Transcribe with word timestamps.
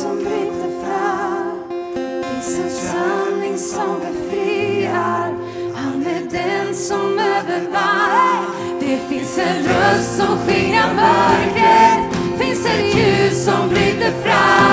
som 0.00 0.16
bryter 0.16 0.70
fram. 0.84 1.62
Finns 2.22 2.58
en 2.58 2.70
sanning 2.70 3.58
som 3.58 3.98
befriar. 4.00 5.34
Han 5.74 6.06
är 6.06 6.30
den 6.30 6.74
som 6.74 7.18
övervann. 7.18 8.44
Det 8.80 8.98
finns 9.08 9.38
en 9.38 9.64
röst 9.64 10.16
som 10.16 10.38
skingrar 10.38 10.94
mörkret. 10.94 12.16
Finns 12.38 12.66
ett 12.66 12.96
ljus 12.96 13.44
som 13.44 13.68
bryter 13.68 14.12
fram. 14.22 14.69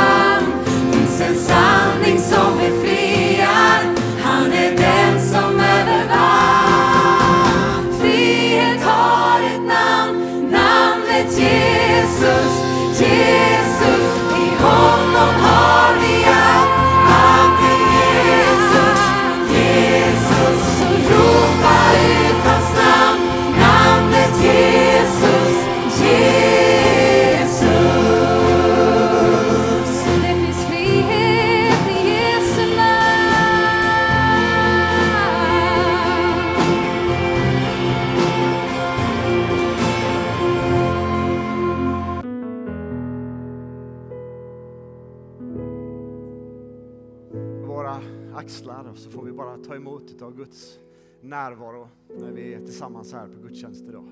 Axlar 48.47 48.89
och 48.91 48.97
så 48.97 49.09
får 49.09 49.23
vi 49.23 49.31
bara 49.31 49.57
ta 49.57 49.75
emot 49.75 50.21
av 50.21 50.35
Guds 50.35 50.79
närvaro 51.21 51.87
när 52.19 52.31
vi 52.31 52.53
är 52.53 52.59
tillsammans 52.59 53.13
här 53.13 53.27
på 53.27 53.47
gudstjänst 53.47 53.85
idag. 53.89 54.05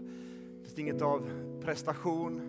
Det 0.60 0.66
finns 0.66 0.80
inget 0.80 1.02
av 1.02 1.30
prestation, 1.62 2.42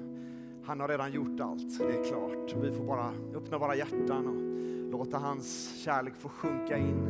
han 0.64 0.80
har 0.80 0.88
redan 0.88 1.12
gjort 1.12 1.40
allt, 1.40 1.78
det 1.78 1.84
är 1.84 2.04
klart. 2.04 2.64
Vi 2.64 2.72
får 2.72 2.84
bara 2.84 3.12
öppna 3.34 3.58
våra 3.58 3.76
hjärtan 3.76 4.26
och 4.26 4.92
låta 4.98 5.18
hans 5.18 5.76
kärlek 5.84 6.14
få 6.16 6.28
sjunka 6.28 6.78
in 6.78 7.08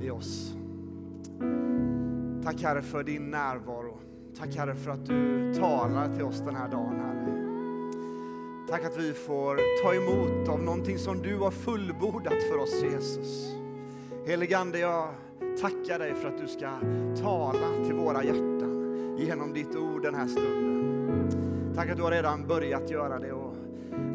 i 0.00 0.10
oss. 0.10 0.54
Tack 2.44 2.62
Herre 2.62 2.82
för 2.82 3.04
din 3.04 3.30
närvaro. 3.30 3.98
Tack 4.38 4.56
Herre 4.56 4.74
för 4.74 4.90
att 4.90 5.06
du 5.06 5.54
talar 5.54 6.14
till 6.14 6.24
oss 6.24 6.40
den 6.40 6.56
här 6.56 6.68
dagen 6.68 7.00
Herre. 7.00 7.44
Tack 8.68 8.84
att 8.84 8.98
vi 8.98 9.12
får 9.12 9.82
ta 9.82 9.94
emot 9.94 10.48
av 10.48 10.62
någonting 10.62 10.98
som 10.98 11.22
du 11.22 11.36
har 11.36 11.50
fullbordat 11.50 12.42
för 12.50 12.58
oss 12.58 12.82
Jesus. 12.82 13.63
Heligande, 14.26 14.78
jag 14.78 15.08
tackar 15.60 15.98
dig 15.98 16.14
för 16.14 16.28
att 16.28 16.38
du 16.38 16.46
ska 16.46 16.70
tala 17.22 17.84
till 17.84 17.94
våra 17.94 18.24
hjärtan 18.24 19.16
genom 19.18 19.52
ditt 19.52 19.76
ord 19.76 20.02
den 20.02 20.14
här 20.14 20.26
stunden. 20.26 21.74
Tack 21.74 21.90
att 21.90 21.96
du 21.96 22.02
har 22.02 22.10
redan 22.10 22.46
börjat 22.46 22.90
göra 22.90 23.18
det 23.18 23.32
och 23.32 23.54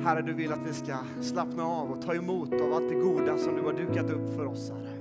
Herre, 0.04 0.22
du 0.22 0.34
vill 0.34 0.54
att 0.54 0.68
vi 0.68 0.74
ska 0.74 0.98
slappna 1.22 1.64
av 1.64 1.92
och 1.92 2.02
ta 2.02 2.16
emot 2.16 2.54
av 2.54 2.74
allt 2.74 2.90
det 2.90 2.96
goda 2.96 3.38
som 3.38 3.56
du 3.56 3.62
har 3.62 3.74
dukat 3.74 4.10
upp 4.10 4.36
för 4.36 4.46
oss 4.46 4.70
Herre. 4.70 5.00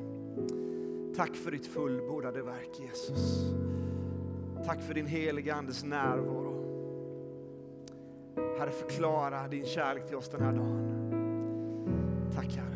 Tack 1.17 1.37
för 1.37 1.51
ditt 1.51 1.67
fullbordade 1.67 2.43
verk 2.43 2.81
Jesus. 2.81 3.53
Tack 4.67 4.83
för 4.83 4.95
din 4.95 5.07
heliga 5.07 5.55
Andes 5.55 5.85
närvaro. 5.85 6.65
Herre, 8.59 8.71
förklara 8.71 9.49
din 9.49 9.65
kärlek 9.65 10.07
till 10.07 10.17
oss 10.17 10.29
den 10.29 10.41
här 10.41 10.53
dagen. 10.53 10.95
Tack 12.35 12.57
Herre. 12.57 12.68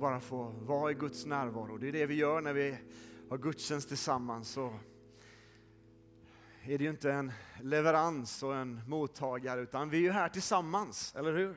Och 0.00 0.02
bara 0.02 0.20
få 0.20 0.54
vara 0.60 0.90
i 0.90 0.94
Guds 0.94 1.26
närvaro. 1.26 1.78
Det 1.78 1.88
är 1.88 1.92
det 1.92 2.06
vi 2.06 2.14
gör 2.14 2.40
när 2.40 2.52
vi 2.52 2.76
har 3.30 3.38
gudstjänst 3.38 3.88
tillsammans. 3.88 4.48
Så 4.48 4.74
är 6.62 6.78
det 6.78 6.84
ju 6.84 6.90
inte 6.90 7.12
en 7.12 7.32
leverans 7.62 8.42
och 8.42 8.56
en 8.56 8.80
mottagare, 8.86 9.60
utan 9.60 9.90
vi 9.90 9.96
är 9.96 10.00
ju 10.00 10.10
här 10.10 10.28
tillsammans, 10.28 11.14
eller 11.16 11.32
hur? 11.32 11.56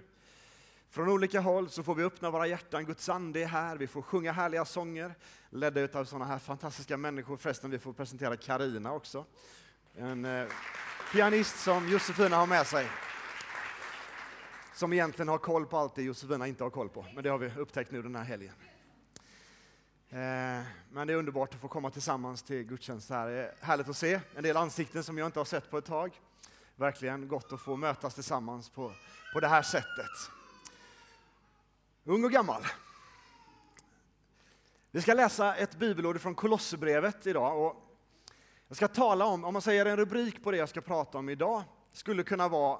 Från 0.89 1.09
olika 1.09 1.39
håll 1.39 1.69
så 1.69 1.83
får 1.83 1.95
vi 1.95 2.03
öppna 2.03 2.31
våra 2.31 2.47
hjärtan, 2.47 2.85
Guds 2.85 3.09
ande 3.09 3.41
är 3.41 3.47
här, 3.47 3.77
vi 3.77 3.87
får 3.87 4.01
sjunga 4.01 4.31
härliga 4.31 4.65
sånger, 4.65 5.15
ledda 5.49 5.99
av 5.99 6.05
sådana 6.05 6.25
här 6.25 6.39
fantastiska 6.39 6.97
människor. 6.97 7.37
Förresten, 7.37 7.71
vi 7.71 7.79
får 7.79 7.93
presentera 7.93 8.37
Karina 8.37 8.93
också. 8.93 9.25
En 9.95 10.25
eh, 10.25 10.47
pianist 11.13 11.59
som 11.59 11.89
Josefina 11.89 12.35
har 12.35 12.47
med 12.47 12.67
sig. 12.67 12.87
Som 14.73 14.93
egentligen 14.93 15.29
har 15.29 15.37
koll 15.37 15.65
på 15.65 15.77
allt 15.77 15.95
det 15.95 16.03
Josefina 16.03 16.47
inte 16.47 16.63
har 16.63 16.69
koll 16.69 16.89
på, 16.89 17.05
men 17.15 17.23
det 17.23 17.29
har 17.29 17.37
vi 17.37 17.51
upptäckt 17.57 17.91
nu 17.91 18.01
den 18.01 18.15
här 18.15 18.23
helgen. 18.23 18.53
Eh, 20.09 20.63
Men 20.91 21.07
det 21.07 21.13
är 21.13 21.17
underbart 21.17 21.53
att 21.53 21.61
få 21.61 21.67
komma 21.67 21.89
tillsammans 21.89 22.43
till 22.43 22.63
gudstjänst 22.63 23.09
här. 23.09 23.27
Det 23.27 23.33
är 23.33 23.55
härligt 23.61 23.89
att 23.89 23.97
se 23.97 24.19
en 24.35 24.43
del 24.43 24.57
ansikten 24.57 25.03
som 25.03 25.17
jag 25.17 25.25
inte 25.25 25.39
har 25.39 25.45
sett 25.45 25.71
på 25.71 25.77
ett 25.77 25.85
tag. 25.85 26.21
Verkligen 26.75 27.27
gott 27.27 27.53
att 27.53 27.61
få 27.61 27.75
mötas 27.75 28.13
tillsammans 28.13 28.69
på, 28.69 28.93
på 29.33 29.39
det 29.39 29.47
här 29.47 29.61
sättet. 29.61 30.31
Ung 32.03 32.23
och 32.23 32.31
gammal. 32.31 32.61
Vi 34.91 35.01
ska 35.01 35.13
läsa 35.13 35.55
ett 35.55 35.75
bibelord 35.75 36.21
från 36.21 36.35
Kolosserbrevet 36.35 37.27
idag. 37.27 37.65
Och 37.65 37.75
jag 38.67 38.77
ska 38.77 38.87
tala 38.87 39.25
om, 39.25 39.45
om 39.45 39.53
man 39.53 39.61
säger 39.61 39.85
en 39.85 39.97
rubrik 39.97 40.43
på 40.43 40.51
det 40.51 40.57
jag 40.57 40.69
ska 40.69 40.81
prata 40.81 41.17
om 41.17 41.29
idag, 41.29 41.63
skulle 41.91 42.23
kunna 42.23 42.47
vara 42.47 42.79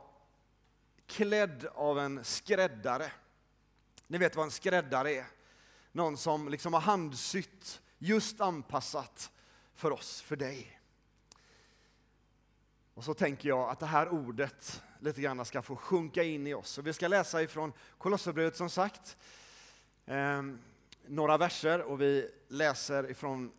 klädd 1.08 1.66
av 1.74 2.00
en 2.00 2.24
skräddare. 2.24 3.12
Ni 4.08 4.18
vet 4.18 4.36
vad 4.36 4.46
en 4.46 4.52
skräddare 4.52 5.12
är? 5.12 5.26
Någon 5.92 6.18
som 6.18 6.50
liksom 6.50 6.74
har 6.74 6.82
handsytt, 6.82 7.82
just 7.98 8.42
anpassat 8.42 9.32
för 9.74 9.92
oss, 9.92 10.22
för 10.22 10.36
dig. 10.36 10.80
Och 12.94 13.04
så 13.04 13.14
tänker 13.14 13.50
jag 13.50 13.70
att 13.70 13.80
det 13.80 13.86
här 13.86 14.10
ordet 14.10 14.84
lite 15.00 15.22
grann 15.22 15.46
ska 15.46 15.62
få 15.62 15.76
sjunka 15.76 16.24
in 16.24 16.48
i 16.48 16.54
oss. 16.54 16.78
Och 16.78 16.88
vi 16.88 16.94
ska 16.94 17.08
läsa 17.08 17.42
ifrån 17.42 17.74
Kolosserbrevet 17.98 18.56
som 18.56 18.70
sagt, 18.70 19.18
eh, 20.06 20.42
några 21.08 21.38
verser 21.38 21.82
och 21.82 22.02
vi 22.02 22.32
läser 22.48 23.12
ifrån 23.12 23.52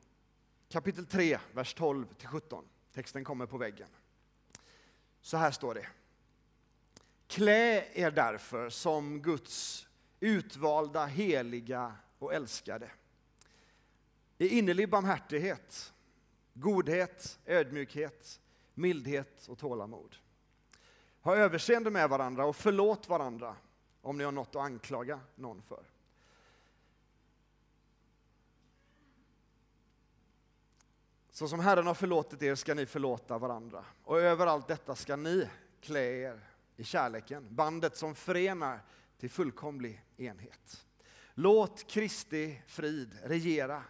kapitel 0.69 1.06
3, 1.06 1.38
vers 1.53 1.75
12 1.75 2.06
till 2.15 2.28
17. 2.28 2.65
Texten 2.93 3.25
kommer 3.25 3.47
på 3.47 3.59
väggen. 3.59 3.88
Så 5.21 5.37
här 5.37 5.50
står 5.50 5.75
det. 5.75 5.87
Klä 7.34 7.84
er 7.93 8.11
därför 8.11 8.69
som 8.69 9.22
Guds 9.22 9.87
utvalda, 10.21 11.06
heliga 11.06 11.93
och 12.19 12.34
älskade. 12.34 12.91
I 14.39 14.59
innerlig 14.59 14.91
barmhärtighet, 14.91 15.93
godhet, 16.53 17.39
ödmjukhet, 17.47 18.41
mildhet 18.75 19.49
och 19.49 19.59
tålamod. 19.59 20.17
Ha 21.21 21.37
överseende 21.37 21.91
med 21.91 22.09
varandra 22.09 22.44
och 22.47 22.56
förlåt 22.56 23.09
varandra 23.09 23.56
om 24.03 24.19
ni 24.19 24.25
har 24.25 24.33
något 24.33 24.56
att 24.56 24.62
anklaga 24.62 25.21
någon 25.34 25.62
för. 25.62 25.84
Så 31.31 31.49
som 31.49 31.61
Herren 31.61 31.87
har 31.87 31.94
förlåtit 31.94 32.43
er 32.43 32.55
ska 32.55 32.75
ni 32.75 32.87
förlåta 32.87 33.39
varandra. 33.39 33.84
Och 34.05 34.21
över 34.21 34.47
allt 34.47 34.69
detta 34.69 34.97
ska 34.97 35.17
ni 35.17 35.49
klä 35.81 36.00
er 36.00 36.54
i 36.77 36.85
kärleken, 36.85 37.55
bandet 37.55 37.97
som 37.97 38.15
förenar 38.15 38.81
till 39.19 39.31
fullkomlig 39.31 40.05
enhet. 40.17 40.87
Låt 41.35 41.87
Kristi 41.87 42.62
frid 42.67 43.19
regera 43.25 43.85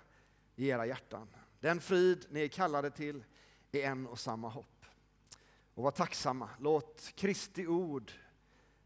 i 0.57 0.69
era 0.69 0.87
hjärtan. 0.87 1.29
Den 1.61 1.81
frid 1.81 2.27
ni 2.31 2.41
är 2.41 2.49
kallade 2.49 2.91
till 2.91 3.25
är 3.73 3.83
en 3.83 4.07
och 4.07 4.19
samma 4.19 4.49
hopp. 4.49 4.85
Och 5.75 5.85
var 5.85 5.91
tacksamma. 5.91 6.51
Låt 6.61 7.13
Kristi 7.15 7.67
ord 7.67 8.13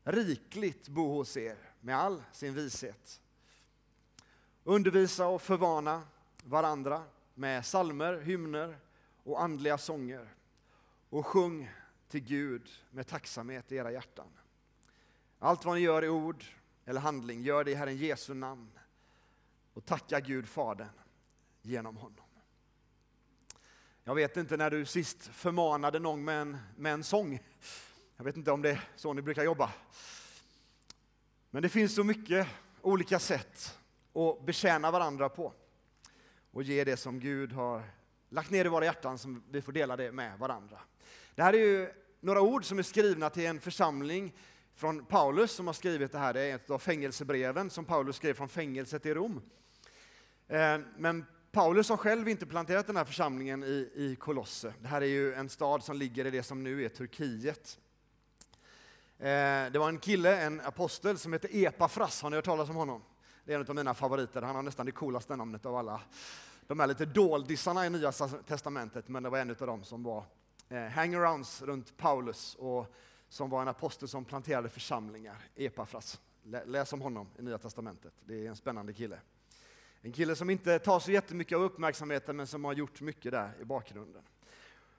rikligt 0.03 0.89
bo 0.89 1.13
hos 1.13 1.37
er 1.37 1.57
med 1.81 1.97
all 1.97 2.23
sin 2.33 2.55
vishet. 2.55 3.21
Undervisa 4.65 5.27
och 5.27 5.43
förvana 5.43 6.03
varandra 6.45 7.05
med 7.35 7.67
salmer, 7.67 8.21
hymner 8.21 8.79
och 9.23 9.43
andliga 9.43 9.79
sånger. 9.79 10.35
Och 11.11 11.27
sjung 11.27 11.71
till 12.09 12.21
Gud 12.21 12.71
med 12.91 13.07
tacksamhet 13.07 13.73
i 13.73 13.77
era 13.77 13.93
hjärtan. 13.93 14.29
Allt 15.39 15.65
vad 15.65 15.75
ni 15.75 15.81
gör 15.81 16.05
i 16.05 16.09
ord 16.09 16.45
eller 16.85 17.01
handling, 17.01 17.43
gör 17.43 17.65
det 17.65 17.71
i 17.71 17.75
Herren 17.75 17.97
Jesu 17.97 18.35
namn 18.35 18.71
och 19.75 19.85
tacka 19.85 20.21
Gud 20.21 20.49
Fadern 20.49 20.89
genom 21.63 21.97
honom. 21.97 22.25
Jag 24.05 24.15
vet 24.15 24.37
inte 24.37 24.57
när 24.57 24.71
du 24.71 24.85
sist 24.85 25.27
förmanade 25.27 25.99
någon 25.99 26.25
med 26.25 26.41
en, 26.41 26.59
med 26.77 26.93
en 26.93 27.05
sång. 27.05 27.43
Jag 28.17 28.25
vet 28.25 28.37
inte 28.37 28.53
om 28.53 28.63
det 28.63 28.71
är 28.71 28.89
så 28.97 29.13
ni 29.13 29.23
brukar 29.23 29.45
jobba. 29.45 29.73
Men 31.51 31.63
det 31.63 31.69
finns 31.69 31.95
så 31.95 32.05
mycket 32.05 32.49
olika 32.83 33.19
sätt 33.19 33.79
att 34.13 34.47
betjäna 34.47 34.91
varandra 34.91 35.29
på. 35.29 35.53
och 36.51 36.63
ge 36.63 36.85
det 36.85 36.97
som 36.97 37.21
Gud 37.21 37.53
har 37.53 37.83
lagt 38.29 38.51
ner 38.51 38.65
i 38.65 38.69
våra 38.69 38.85
hjärtan, 38.85 39.19
som 39.19 39.43
vi 39.51 39.63
får 39.63 39.73
dela 39.73 39.97
det 39.97 40.13
med 40.13 40.39
varandra. 40.39 40.81
Det 41.39 41.45
här 41.45 41.53
är 41.53 41.59
ju 41.59 41.91
några 42.21 42.41
ord 42.41 42.65
som 42.65 42.79
är 42.79 42.83
skrivna 42.83 43.31
till 43.31 43.47
en 43.47 43.61
församling 43.61 44.35
från 44.75 45.05
Paulus 45.05 45.53
som 45.53 45.67
har 45.67 45.75
skrivit 45.75 46.13
det 46.13 46.19
här. 46.19 46.35
Det 46.35 46.41
är 46.41 46.55
ett 46.55 46.71
av 46.71 46.79
fängelsebreven 46.79 47.71
som 47.71 47.85
Paulus 47.85 48.17
skrev 48.17 48.35
från 48.35 48.49
fängelset 48.49 49.07
i 49.07 49.15
Rom. 49.15 49.41
Eh, 50.49 50.79
men 50.97 51.25
Paulus 51.53 51.89
har 51.89 51.97
själv 51.97 52.29
inte 52.29 52.47
planterat 52.47 52.87
den 52.87 52.97
här 52.97 53.05
församlingen 53.05 53.65
i, 53.65 53.91
i 53.95 54.17
Kolosse. 54.21 54.75
Det 54.81 54.89
här 54.89 55.01
är 55.01 55.07
ju 55.07 55.35
en 55.35 55.49
stad 55.49 55.85
som 55.85 55.97
ligger 55.97 56.25
i 56.27 56.31
det 56.31 56.43
som 56.43 56.63
nu 56.63 56.85
är 56.85 56.89
Turkiet. 56.89 57.79
Eh, 59.19 59.27
det 59.73 59.79
var 59.79 59.89
en 59.89 59.99
kille, 59.99 60.41
en 60.43 60.61
apostel, 60.61 61.19
som 61.19 61.33
heter 61.33 61.51
Epafras. 61.53 62.23
Har 62.23 62.31
ni 62.31 62.37
hört 62.37 62.45
talas 62.45 62.71
om 62.71 62.77
honom? 62.77 63.03
Det 63.45 63.55
är 63.55 63.61
en 63.61 63.67
av 63.69 63.75
mina 63.75 63.95
favoriter. 63.95 64.43
Han 64.43 64.57
har 64.57 64.63
nästan 64.63 64.87
det 64.87 64.93
coolaste 64.93 65.37
namnet 65.37 65.67
av 65.67 65.77
alla. 65.77 66.01
De 66.67 66.81
är 66.81 66.87
lite 66.87 67.05
doldisarna 67.05 67.87
i 67.87 67.91
Nya 67.91 68.13
Testamentet, 68.47 69.09
men 69.09 69.23
det 69.23 69.31
var 69.31 69.39
en 69.39 69.51
av 69.51 69.57
dem 69.57 69.85
som 69.85 70.03
var 70.03 70.25
Eh, 70.71 70.87
hangarounds 70.87 71.63
runt 71.63 71.97
Paulus 71.97 72.55
och 72.55 72.95
som 73.29 73.51
var 73.51 73.63
en 73.63 73.69
apostel 73.69 74.09
som 74.09 74.25
planterade 74.25 74.69
församlingar. 74.69 75.37
Epafras. 75.57 76.21
Läs 76.67 76.93
om 76.93 77.01
honom 77.01 77.29
i 77.39 77.43
Nya 77.43 77.59
Testamentet. 77.59 78.13
Det 78.25 78.47
är 78.47 78.49
en 78.49 78.57
spännande 78.57 78.93
kille. 78.93 79.21
En 80.01 80.13
kille 80.13 80.37
som 80.37 80.51
inte 80.51 80.79
tar 80.79 81.01
så 81.01 81.11
jättemycket 81.11 81.57
av 81.57 81.63
uppmärksamheten 81.63 82.37
men 82.37 82.47
som 82.47 82.65
har 82.65 82.73
gjort 82.73 83.01
mycket 83.01 83.33
där 83.33 83.53
i 83.61 83.65
bakgrunden. 83.65 84.23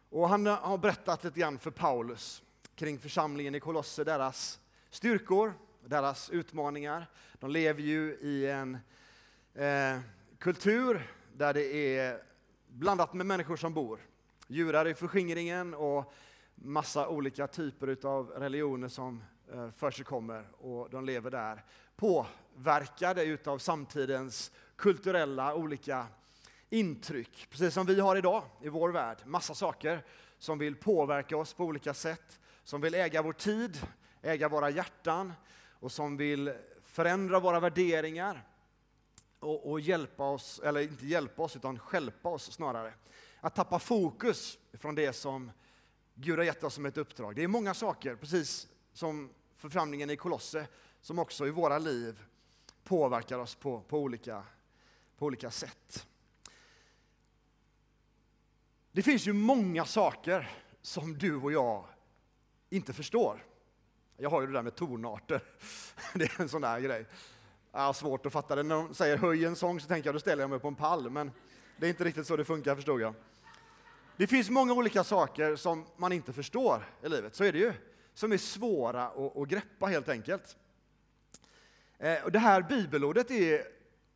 Och 0.10 0.30
han 0.30 0.48
eh, 0.48 0.54
har 0.54 0.77
berättat 0.77 1.24
lite 1.24 1.39
grann 1.39 1.60
för 1.60 1.72
Paulus 1.72 2.44
kring 2.75 3.00
församlingen 3.00 3.56
i 3.56 3.60
Kolosser, 3.60 4.06
deras 4.06 4.60
styrkor, 4.89 5.54
deras 5.86 6.30
utmaningar. 6.30 7.07
De 7.39 7.51
lever 7.51 7.81
ju 7.81 8.18
i 8.22 8.48
en 8.48 8.77
eh, 9.54 10.00
kultur 10.38 11.12
där 11.33 11.54
det 11.54 11.98
är 11.98 12.24
blandat 12.68 13.13
med 13.13 13.25
människor 13.25 13.56
som 13.56 13.74
bor. 13.74 14.00
Djurar 14.51 14.88
i 14.88 14.94
förskingringen 14.94 15.74
och 15.74 16.13
massa 16.56 17.07
olika 17.07 17.48
typer 17.48 18.07
av 18.07 18.30
religioner 18.30 18.88
som 18.88 19.24
eh, 19.54 19.72
för 19.72 19.92
sig 19.92 20.06
kommer 20.06 20.48
och 20.57 20.90
de 20.90 21.06
lever 21.06 21.31
där 21.31 21.63
påverkade 21.96 23.24
utav 23.24 23.57
samtidens 23.57 24.51
kulturella 24.75 25.56
olika 25.56 26.07
intryck. 26.69 27.48
Precis 27.50 27.74
som 27.74 27.86
vi 27.86 28.00
har 28.00 28.16
idag 28.16 28.44
i 28.62 28.69
vår 28.69 28.90
värld. 28.90 29.18
Massa 29.25 29.54
saker 29.54 30.06
som 30.38 30.57
vill 30.57 30.75
påverka 30.75 31.38
oss 31.38 31.54
på 31.54 31.63
olika 31.63 31.94
sätt. 31.94 32.40
Som 32.63 32.81
vill 32.81 32.96
äga 32.96 33.22
vår 33.22 33.34
tid, 33.34 33.86
äga 34.22 34.50
våra 34.50 34.69
hjärtan 34.69 35.34
och 35.80 35.92
som 35.92 36.18
vill 36.18 36.54
förändra 36.84 37.40
våra 37.40 37.60
värderingar 37.60 38.48
och, 39.40 39.72
och 39.72 39.80
hjälpa 39.80 40.30
oss, 40.30 40.60
eller 40.63 40.81
inte 40.81 41.06
hjälpa 41.06 41.44
oss 41.44 41.56
utan 41.56 41.80
skälpa 41.80 42.30
oss 42.30 42.51
snarare. 42.51 42.94
Att 43.41 43.56
tappa 43.56 43.80
fokus 43.80 44.59
från 44.74 44.95
det 44.95 45.13
som 45.13 45.51
Gud 46.15 46.38
har 46.38 46.45
gett 46.45 46.63
oss 46.63 46.74
som 46.74 46.86
ett 46.86 46.97
uppdrag. 46.97 47.36
Det 47.36 47.44
är 47.44 47.47
många 47.47 47.74
saker, 47.74 48.15
precis 48.15 48.68
som 48.94 49.30
församlingen 49.56 50.09
i 50.09 50.18
Kolosse, 50.18 50.68
som 51.01 51.19
också 51.19 51.47
i 51.47 51.50
våra 51.50 51.77
liv 51.77 52.24
påverkar 52.83 53.39
oss 53.39 53.56
på, 53.56 53.81
på 53.81 54.00
olika 54.00 54.44
på 55.19 55.25
olika 55.25 55.51
sätt. 55.51 56.07
Det 58.91 59.03
finns 59.03 59.27
ju 59.27 59.33
många 59.33 59.86
saker 59.86 60.50
som 60.81 61.18
du 61.18 61.36
och 61.36 61.51
jag 61.51 61.86
inte 62.69 62.94
förstår. 62.94 63.45
Jag 64.18 64.30
har 64.30 64.41
ju 64.41 64.47
det 64.47 64.53
där 64.53 64.62
med 64.62 64.75
tonarter. 64.75 65.44
Det 66.13 66.24
är 66.24 66.41
en 66.41 66.50
sån 66.50 66.62
där 66.62 66.80
grej. 66.80 67.06
Jag 67.71 67.80
har 67.80 67.94
svårt 67.94 68.25
att 68.25 68.33
fatta 68.33 68.56
det. 68.56 68.63
När 68.63 68.75
de 68.75 68.94
säger 68.94 69.18
höj 69.18 69.45
en 69.45 69.56
sång 69.56 69.80
så 69.80 69.88
tänker 69.88 70.07
jag 70.07 70.15
då 70.15 70.19
ställer 70.19 70.44
jag 70.44 70.50
mig 70.50 70.59
på 70.59 70.68
en 70.68 70.75
pall, 70.75 71.09
men 71.09 71.31
det 71.77 71.86
är 71.86 71.89
inte 71.89 72.03
riktigt 72.03 72.27
så 72.27 72.38
det 72.38 72.45
funkar 72.45 72.75
förstod 72.75 73.01
jag. 73.01 73.13
Det 74.19 74.27
finns 74.27 74.50
många 74.50 74.74
olika 74.74 75.04
saker 75.04 75.56
som 75.56 75.86
man 75.98 76.12
inte 76.12 76.33
förstår 76.33 76.89
i 77.04 77.10
livet, 77.10 77.36
så 77.36 77.44
är 77.44 77.51
det 77.51 77.60
ju. 77.60 77.74
Som 78.13 78.31
är 78.31 78.38
svåra 78.38 79.04
att, 79.07 79.38
att 79.38 79.48
greppa 79.48 79.86
helt 79.86 80.10
enkelt. 80.10 80.57
Eh, 81.98 82.24
och 82.24 82.31
det 82.31 82.39
här 82.39 82.62
bibelordet 82.62 83.31
är 83.31 83.63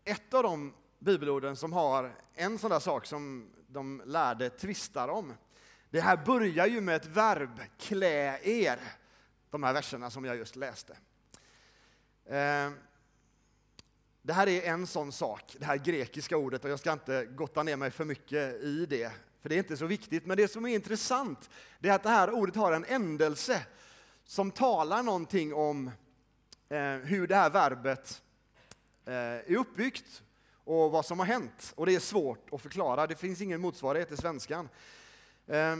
ett 0.04 0.34
av 0.34 0.44
de 0.44 0.74
bibelorden 1.00 1.56
som 1.56 1.74
har 1.74 2.16
en 2.34 2.58
sån 2.58 2.72
där 2.72 2.80
sak 2.80 3.06
som 3.06 3.50
de 3.68 4.02
lärde 4.06 4.50
tvistar 4.50 5.08
om. 5.08 5.34
Det 5.90 6.02
här 6.02 6.26
börjar 6.26 6.68
ju 6.68 6.82
med 6.82 6.96
ett 6.96 7.06
verb, 7.06 7.60
klä 7.80 8.40
er, 8.44 8.80
de 9.50 9.64
här 9.64 9.74
verserna 9.74 10.10
som 10.10 10.26
jag 10.26 10.36
just 10.36 10.56
läste. 10.56 10.98
Eh, 12.26 12.72
det 14.26 14.34
här 14.34 14.48
är 14.48 14.62
en 14.62 14.88
sån 14.88 15.12
sak, 15.12 15.56
det 15.60 15.66
här 15.66 15.78
grekiska 15.78 16.38
ordet, 16.38 16.64
och 16.64 16.72
jag 16.72 16.80
ska 16.80 16.94
inte 16.94 17.26
gotta 17.26 17.64
ner 17.64 17.76
mig 17.76 17.92
för 17.92 18.06
mycket 18.06 18.64
i 18.64 18.86
det, 18.86 19.12
för 19.42 19.50
det 19.50 19.56
är 19.56 19.60
inte 19.60 19.78
så 19.78 19.86
viktigt. 19.86 20.26
Men 20.26 20.38
det 20.38 20.48
som 20.48 20.66
är 20.66 20.76
intressant, 20.76 21.50
det 21.80 21.90
är 21.90 21.94
att 21.94 22.04
det 22.04 22.10
här 22.10 22.32
ordet 22.32 22.56
har 22.56 22.72
en 22.72 22.86
ändelse 22.86 23.66
som 24.26 24.52
talar 24.52 25.04
någonting 25.04 25.54
om 25.54 25.92
eh, 26.70 26.96
hur 26.96 27.28
det 27.28 27.36
här 27.36 27.50
verbet 27.50 28.22
eh, 29.06 29.14
är 29.14 29.56
uppbyggt 29.56 30.24
och 30.64 30.92
vad 30.92 31.06
som 31.06 31.20
har 31.20 31.26
hänt. 31.26 31.74
Och 31.76 31.86
det 31.86 31.96
är 31.96 32.00
svårt 32.00 32.54
att 32.54 32.62
förklara, 32.62 33.08
det 33.08 33.16
finns 33.16 33.42
ingen 33.42 33.62
motsvarighet 33.62 34.12
i 34.12 34.18
svenskan. 34.18 34.70
Eh, 35.48 35.78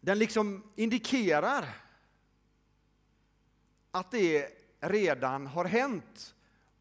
den 0.00 0.18
liksom 0.18 0.72
indikerar 0.76 1.64
att 3.90 4.10
det 4.10 4.48
redan 4.80 5.46
har 5.46 5.64
hänt 5.64 6.34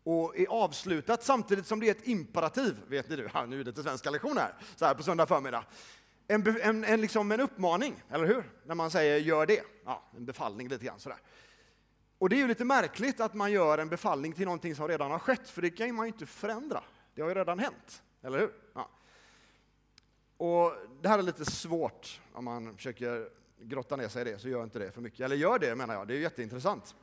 och 0.09 0.38
är 0.39 0.47
avslutat 0.47 1.23
samtidigt 1.23 1.65
som 1.65 1.79
det 1.79 1.88
är 1.88 1.91
ett 1.91 2.07
imperativ. 2.07 2.77
Vet 2.88 3.09
ni 3.09 3.15
nu, 3.15 3.29
ja, 3.33 3.45
nu 3.45 3.56
är 3.56 3.63
det 3.63 3.69
lite 3.69 3.83
svenska 3.83 4.09
lektion 4.09 4.38
här, 4.38 4.53
så 4.75 4.85
här 4.85 4.94
på 4.94 5.03
söndag 5.03 5.25
förmiddag. 5.25 5.65
En, 6.27 6.59
en, 6.61 6.83
en, 6.83 7.01
liksom 7.01 7.31
en 7.31 7.39
uppmaning, 7.39 8.03
eller 8.09 8.25
hur? 8.25 8.44
När 8.63 8.75
man 8.75 8.91
säger 8.91 9.17
gör 9.17 9.45
det. 9.45 9.61
Ja, 9.85 10.03
en 10.17 10.25
befallning 10.25 10.67
lite 10.67 10.85
grann 10.85 11.00
sådär. 11.00 11.17
Och 12.17 12.29
det 12.29 12.35
är 12.35 12.38
ju 12.38 12.47
lite 12.47 12.65
märkligt 12.65 13.19
att 13.19 13.33
man 13.33 13.51
gör 13.51 13.77
en 13.77 13.89
befallning 13.89 14.33
till 14.33 14.45
någonting 14.45 14.75
som 14.75 14.88
redan 14.88 15.11
har 15.11 15.19
skett, 15.19 15.50
för 15.50 15.61
det 15.61 15.69
kan 15.69 15.95
man 15.95 16.06
ju 16.06 16.13
inte 16.13 16.25
förändra. 16.25 16.83
Det 17.15 17.21
har 17.21 17.29
ju 17.29 17.35
redan 17.35 17.59
hänt, 17.59 18.03
eller 18.21 18.39
hur? 18.39 18.53
Ja. 18.73 18.89
Och 20.38 20.73
det 21.01 21.09
här 21.09 21.19
är 21.19 21.23
lite 21.23 21.45
svårt 21.45 22.21
om 22.33 22.45
man 22.45 22.75
försöker 22.75 23.29
grotta 23.61 23.95
ner 23.95 24.07
sig 24.07 24.21
i 24.21 24.31
det, 24.31 24.39
så 24.39 24.50
gör 24.50 24.63
inte 24.63 24.79
det 24.79 24.91
för 24.91 25.01
mycket. 25.01 25.19
Eller 25.19 25.35
gör 25.35 25.59
det 25.59 25.75
menar 25.75 25.94
jag, 25.94 26.07
det 26.07 26.13
är 26.13 26.19
jätteintressant. 26.19 26.95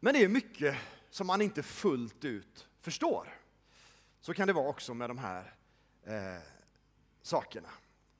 Men 0.00 0.14
det 0.14 0.24
är 0.24 0.28
mycket 0.28 0.76
som 1.10 1.26
man 1.26 1.42
inte 1.42 1.62
fullt 1.62 2.24
ut 2.24 2.68
förstår. 2.80 3.40
Så 4.20 4.34
kan 4.34 4.46
det 4.46 4.52
vara 4.52 4.68
också 4.68 4.94
med 4.94 5.10
de 5.10 5.18
här 5.18 5.54
eh, 6.04 6.42
sakerna. 7.22 7.68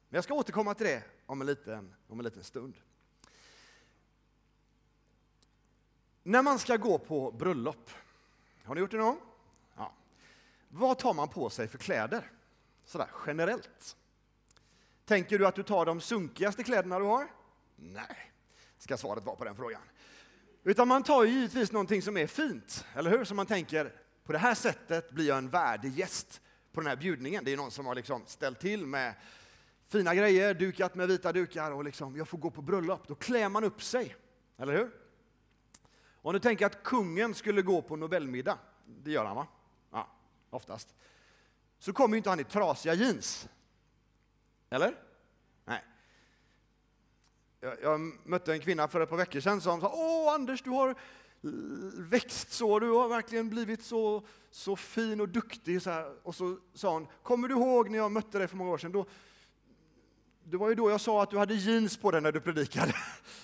Men 0.08 0.16
jag 0.16 0.24
ska 0.24 0.34
återkomma 0.34 0.74
till 0.74 0.86
det 0.86 1.02
om 1.26 1.40
en 1.40 1.46
liten, 1.46 1.94
om 2.08 2.18
en 2.20 2.24
liten 2.24 2.44
stund. 2.44 2.74
När 6.22 6.42
man 6.42 6.58
ska 6.58 6.76
gå 6.76 6.98
på 6.98 7.32
bröllop, 7.32 7.90
har 8.64 8.74
ni 8.74 8.80
gjort 8.80 8.90
det 8.90 8.96
någon 8.96 9.06
gång? 9.06 9.20
Ja. 9.76 9.92
Vad 10.68 10.98
tar 10.98 11.14
man 11.14 11.28
på 11.28 11.50
sig 11.50 11.68
för 11.68 11.78
kläder? 11.78 12.30
Sådär 12.84 13.10
generellt. 13.26 13.96
Tänker 15.04 15.38
du 15.38 15.46
att 15.46 15.54
du 15.54 15.62
tar 15.62 15.86
de 15.86 16.00
sunkigaste 16.00 16.64
kläderna 16.64 16.98
du 16.98 17.04
har? 17.04 17.28
Nej, 17.76 18.32
ska 18.78 18.96
svaret 18.96 19.24
vara 19.24 19.36
på 19.36 19.44
den 19.44 19.56
frågan. 19.56 19.82
Utan 20.68 20.88
man 20.88 21.02
tar 21.02 21.24
ju 21.24 21.30
givetvis 21.30 21.72
någonting 21.72 22.02
som 22.02 22.16
är 22.16 22.26
fint, 22.26 22.86
eller 22.94 23.10
hur? 23.10 23.24
Som 23.24 23.36
man 23.36 23.46
tänker, 23.46 23.92
på 24.24 24.32
det 24.32 24.38
här 24.38 24.54
sättet 24.54 25.10
blir 25.10 25.28
jag 25.28 25.38
en 25.38 25.48
värdig 25.48 25.98
gäst 25.98 26.40
på 26.72 26.80
den 26.80 26.88
här 26.88 26.96
bjudningen. 26.96 27.44
Det 27.44 27.52
är 27.52 27.56
någon 27.56 27.70
som 27.70 27.86
har 27.86 27.94
liksom 27.94 28.22
ställt 28.26 28.60
till 28.60 28.86
med 28.86 29.14
fina 29.88 30.14
grejer, 30.14 30.54
dukat 30.54 30.94
med 30.94 31.08
vita 31.08 31.32
dukar 31.32 31.70
och 31.70 31.84
liksom, 31.84 32.16
jag 32.16 32.28
får 32.28 32.38
gå 32.38 32.50
på 32.50 32.62
bröllop. 32.62 33.08
Då 33.08 33.14
klär 33.14 33.48
man 33.48 33.64
upp 33.64 33.82
sig, 33.82 34.16
eller 34.56 34.72
hur? 34.72 34.90
Om 36.22 36.32
du 36.32 36.38
tänker 36.38 36.66
att 36.66 36.82
kungen 36.82 37.34
skulle 37.34 37.62
gå 37.62 37.82
på 37.82 37.96
Nobelmiddag, 37.96 38.58
det 38.86 39.10
gör 39.10 39.24
han 39.24 39.36
va? 39.36 39.46
Ja, 39.92 40.08
oftast. 40.50 40.94
Så 41.78 41.92
kommer 41.92 42.14
ju 42.14 42.18
inte 42.18 42.30
han 42.30 42.40
i 42.40 42.44
trasiga 42.44 42.94
jeans. 42.94 43.48
Eller? 44.70 45.05
Jag, 47.66 47.76
jag 47.82 48.00
mötte 48.24 48.52
en 48.52 48.60
kvinna 48.60 48.88
för 48.88 49.00
ett 49.00 49.10
par 49.10 49.16
veckor 49.16 49.40
sedan 49.40 49.60
som 49.60 49.80
sa 49.80 49.92
Åh 49.94 50.34
Anders, 50.34 50.62
du 50.62 50.70
har 50.70 50.94
växt 51.96 52.52
så, 52.52 52.78
du 52.78 52.90
har 52.90 53.08
verkligen 53.08 53.50
blivit 53.50 53.82
så, 53.82 54.22
så 54.50 54.76
fin 54.76 55.20
och 55.20 55.28
duktig. 55.28 55.82
Så 55.82 55.90
här. 55.90 56.14
Och 56.22 56.34
så 56.34 56.56
sa 56.74 56.92
hon, 56.92 57.06
kommer 57.22 57.48
du 57.48 57.54
ihåg 57.54 57.90
när 57.90 57.98
jag 57.98 58.12
mötte 58.12 58.38
dig 58.38 58.48
för 58.48 58.56
många 58.56 58.70
år 58.70 58.78
sedan? 58.78 58.92
Då, 58.92 59.06
det 60.44 60.56
var 60.56 60.68
ju 60.68 60.74
då 60.74 60.90
jag 60.90 61.00
sa 61.00 61.22
att 61.22 61.30
du 61.30 61.38
hade 61.38 61.54
jeans 61.54 61.96
på 61.96 62.10
dig 62.10 62.20
när 62.20 62.32
du 62.32 62.40
predikade. 62.40 62.94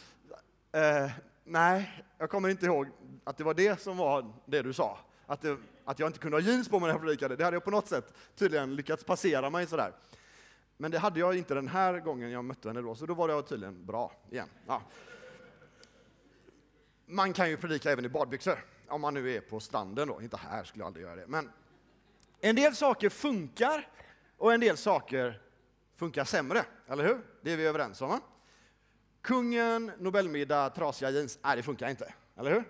eh, 0.73 1.11
nej, 1.45 2.05
jag 2.19 2.31
kommer 2.31 2.49
inte 2.49 2.67
ihåg 2.67 2.89
att 3.25 3.37
det 3.37 3.45
var 3.45 3.55
det 3.55 3.81
som 3.81 3.97
var 3.97 4.33
det 4.47 4.63
du 4.63 4.73
sa. 4.73 4.99
Att, 5.27 5.41
det, 5.41 5.57
att 5.85 5.99
jag 5.99 6.09
inte 6.09 6.19
kunde 6.19 6.37
ha 6.37 6.43
jeans 6.43 6.69
på 6.69 6.81
mig 6.81 6.87
när 6.87 6.95
jag 6.95 7.03
predikade. 7.03 7.37
Det 7.37 7.45
hade 7.45 7.55
jag 7.55 7.65
på 7.65 7.71
något 7.71 7.89
sätt 7.89 8.15
tydligen 8.37 8.77
lyckats 8.77 9.05
passera 9.05 9.51
mig 9.51 9.67
sådär. 9.67 9.93
Men 10.77 10.91
det 10.91 10.99
hade 10.99 11.21
jag 11.21 11.37
inte 11.37 11.55
den 11.55 11.69
här 11.69 12.01
gången 12.01 12.31
jag 12.31 12.45
mötte 12.45 12.69
henne 12.69 12.81
då, 12.81 12.95
så 12.95 13.07
då 13.07 13.15
var 13.15 13.29
jag 13.29 13.47
tydligen 13.47 13.87
bra 13.87 14.13
igen. 14.31 14.49
Ja. 14.67 14.83
Man 17.07 17.33
kan 17.33 17.51
ju 17.51 17.57
predika 17.57 17.91
även 17.91 18.05
i 18.05 18.09
badbyxor. 18.09 18.65
om 18.89 19.01
man 19.01 19.15
nu 19.15 19.35
är 19.37 19.41
på 19.41 19.61
stranden 19.61 20.09
då, 20.09 20.23
inte 20.23 20.37
här 20.37 20.65
skulle 20.65 20.83
jag 20.83 20.87
aldrig 20.87 21.05
göra 21.05 21.17
det. 21.17 21.27
Men 21.27 21.51
en 22.41 22.57
del 22.57 22.77
saker 22.77 23.09
funkar 23.09 23.89
och 24.37 24.53
en 24.53 24.61
del 24.61 24.77
saker 24.77 25.43
funkar 25.97 26.25
sämre, 26.25 26.65
eller 26.87 27.05
hur? 27.05 27.21
Det 27.43 27.53
är 27.53 27.57
vi 27.57 27.67
överens 27.67 28.01
om. 28.03 28.09
Va? 28.09 28.21
Kungen, 29.21 29.93
Nobelmiddag, 29.99 30.71
trasiga 30.71 31.11
jeans, 31.11 31.39
nej 31.43 31.57
det 31.57 31.63
funkar 31.63 31.89
inte, 31.89 32.15
eller 32.37 32.51
hur? 32.51 32.65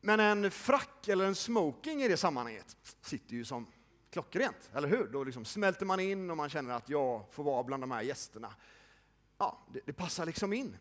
Men 0.00 0.20
en 0.20 0.50
frack 0.50 1.08
eller 1.08 1.24
en 1.24 1.34
smoking 1.34 2.02
i 2.02 2.08
det 2.08 2.16
sammanhanget 2.16 2.76
sitter 3.00 3.34
ju 3.34 3.44
som 3.44 3.66
klockrent, 4.10 4.70
eller 4.74 4.88
hur? 4.88 5.06
Då 5.06 5.24
liksom 5.24 5.44
smälter 5.44 5.86
man 5.86 6.00
in 6.00 6.30
och 6.30 6.36
man 6.36 6.50
känner 6.50 6.74
att 6.74 6.88
jag 6.88 7.24
får 7.30 7.44
vara 7.44 7.62
bland 7.62 7.82
de 7.82 7.90
här 7.90 8.02
gästerna. 8.02 8.54
Ja, 9.38 9.58
det, 9.72 9.80
det 9.86 9.92
passar 9.92 10.26
liksom 10.26 10.52
in. 10.52 10.76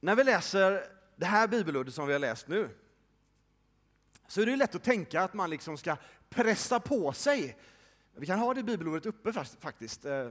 När 0.00 0.16
vi 0.16 0.24
läser 0.24 0.84
det 1.16 1.26
här 1.26 1.48
bibelordet 1.48 1.94
som 1.94 2.06
vi 2.06 2.12
har 2.12 2.20
läst 2.20 2.48
nu, 2.48 2.68
så 4.26 4.40
är 4.40 4.46
det 4.46 4.56
lätt 4.56 4.74
att 4.74 4.84
tänka 4.84 5.22
att 5.22 5.34
man 5.34 5.50
liksom 5.50 5.78
ska 5.78 5.96
pressa 6.28 6.80
på 6.80 7.12
sig. 7.12 7.58
Vi 8.14 8.26
kan 8.26 8.38
ha 8.38 8.54
det 8.54 8.62
bibelordet 8.62 9.06
uppe 9.06 9.32
faktiskt. 9.60 10.04
Eh, 10.04 10.28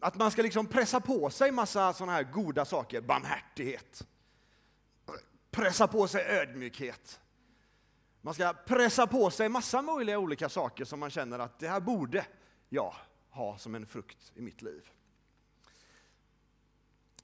att 0.00 0.14
man 0.14 0.30
ska 0.30 0.42
liksom 0.42 0.66
pressa 0.66 1.00
på 1.00 1.30
sig 1.30 1.52
massa 1.52 1.92
sådana 1.92 2.12
här 2.12 2.22
goda 2.22 2.64
saker, 2.64 3.00
barmhärtighet. 3.00 4.06
Pressa 5.56 5.86
på 5.88 6.08
sig 6.08 6.24
ödmjukhet. 6.24 7.20
Man 8.20 8.34
ska 8.34 8.52
pressa 8.52 9.06
på 9.06 9.30
sig 9.30 9.48
massa 9.48 9.82
möjliga 9.82 10.18
olika 10.18 10.48
saker 10.48 10.84
som 10.84 11.00
man 11.00 11.10
känner 11.10 11.38
att 11.38 11.58
det 11.58 11.68
här 11.68 11.80
borde 11.80 12.26
jag 12.68 12.94
ha 13.30 13.58
som 13.58 13.74
en 13.74 13.86
frukt 13.86 14.32
i 14.34 14.42
mitt 14.42 14.62
liv. 14.62 14.90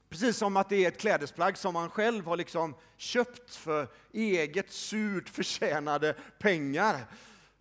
Precis 0.09 0.37
som 0.37 0.57
att 0.57 0.69
det 0.69 0.85
är 0.85 0.89
ett 0.89 1.01
klädesplagg 1.01 1.59
som 1.59 1.75
man 1.75 1.91
själv 1.91 2.27
har 2.27 2.37
liksom 2.37 2.75
köpt 2.97 3.55
för 3.55 3.89
eget 4.13 4.71
surt 4.71 5.29
förtjänade 5.29 6.17
pengar 6.39 7.07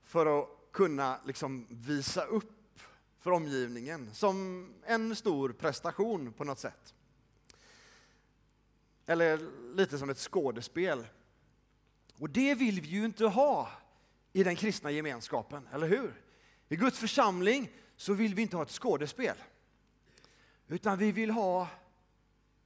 för 0.04 0.42
att 0.42 0.50
kunna 0.72 1.20
liksom 1.26 1.68
visa 1.70 2.26
upp 2.26 2.80
för 3.20 3.32
omgivningen 3.32 4.14
som 4.14 4.68
en 4.86 5.16
stor 5.16 5.50
prestation 5.50 6.34
på 6.34 6.44
något 6.44 6.60
sätt. 6.60 6.94
Eller 9.12 9.40
lite 9.76 9.98
som 9.98 10.10
ett 10.10 10.18
skådespel. 10.18 11.08
Och 12.20 12.30
det 12.30 12.56
vill 12.56 12.82
vi 12.82 12.88
ju 12.88 13.06
inte 13.06 13.26
ha 13.26 13.70
i 14.34 14.44
den 14.44 14.56
kristna 14.56 14.92
gemenskapen, 14.92 15.68
eller 15.74 15.88
hur? 15.88 16.22
I 16.70 16.76
Guds 16.76 17.00
församling 17.00 17.72
så 17.96 18.14
vill 18.14 18.36
vi 18.36 18.42
inte 18.42 18.56
ha 18.56 18.64
ett 18.64 18.72
skådespel. 18.72 19.36
Utan 20.68 20.98
vi 20.98 21.12
vill 21.12 21.32
ha 21.32 21.68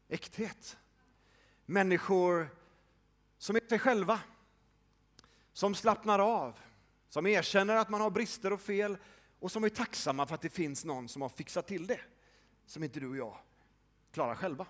äkthet. 0.07 0.77
Människor 1.65 2.49
som 3.37 3.55
är 3.55 3.67
sig 3.69 3.79
själva, 3.79 4.19
som 5.53 5.75
slappnar 5.75 6.19
av, 6.19 6.59
som 7.09 7.27
erkänner 7.27 7.75
att 7.75 7.89
man 7.89 8.01
har 8.01 8.09
brister 8.09 8.53
och 8.53 8.61
fel 8.61 8.97
och 9.39 9.51
som 9.51 9.63
är 9.63 9.69
tacksamma 9.69 10.25
för 10.25 10.35
att 10.35 10.41
det 10.41 10.49
finns 10.49 10.85
någon 10.85 11.09
som 11.09 11.21
har 11.21 11.29
fixat 11.29 11.67
till 11.67 11.87
det, 11.87 12.01
som 12.65 12.83
inte 12.83 12.99
du 12.99 13.09
och 13.09 13.17
jag 13.17 13.37
klarar 14.11 14.35
själva. 14.35 14.67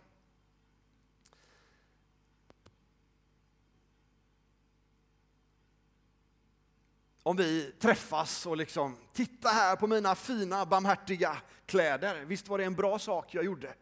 Om 7.25 7.35
vi 7.35 7.71
träffas 7.79 8.45
och 8.45 8.57
liksom, 8.57 8.97
titta 9.13 9.49
här 9.49 9.75
på 9.75 9.87
mina 9.87 10.15
fina 10.15 10.65
barmhärtiga 10.65 11.37
kläder. 11.65 12.25
Visst 12.25 12.47
var 12.47 12.57
det 12.57 12.63
en 12.63 12.75
bra 12.75 12.99
sak 12.99 13.33
jag 13.33 13.45
gjorde? 13.45 13.73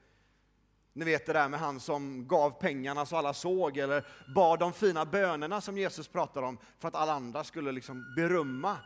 Ni 0.94 1.06
vet 1.06 1.26
det 1.26 1.34
där 1.34 1.50
med 1.50 1.60
han 1.60 1.80
som 1.80 2.28
gav 2.28 2.50
pengarna 2.50 3.06
så 3.06 3.18
alla 3.18 3.34
såg, 3.34 3.78
eller 3.78 4.08
bad 4.36 4.60
de 4.60 4.74
fina 4.74 5.06
bönerna 5.06 5.62
som 5.62 5.78
Jesus 5.78 6.08
pratar 6.08 6.42
om 6.42 6.58
för 6.80 6.88
att 6.88 6.96
alla 6.96 7.14
andra 7.14 7.44
skulle 7.44 7.72
liksom 7.72 8.16
berömma 8.16 8.78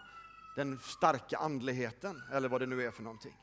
den 0.55 0.79
starka 0.79 1.37
andligheten, 1.37 2.23
eller 2.33 2.49
vad 2.49 2.61
det 2.61 2.67
nu 2.67 2.85
är 2.85 2.91
för 2.91 3.03
någonting. 3.03 3.37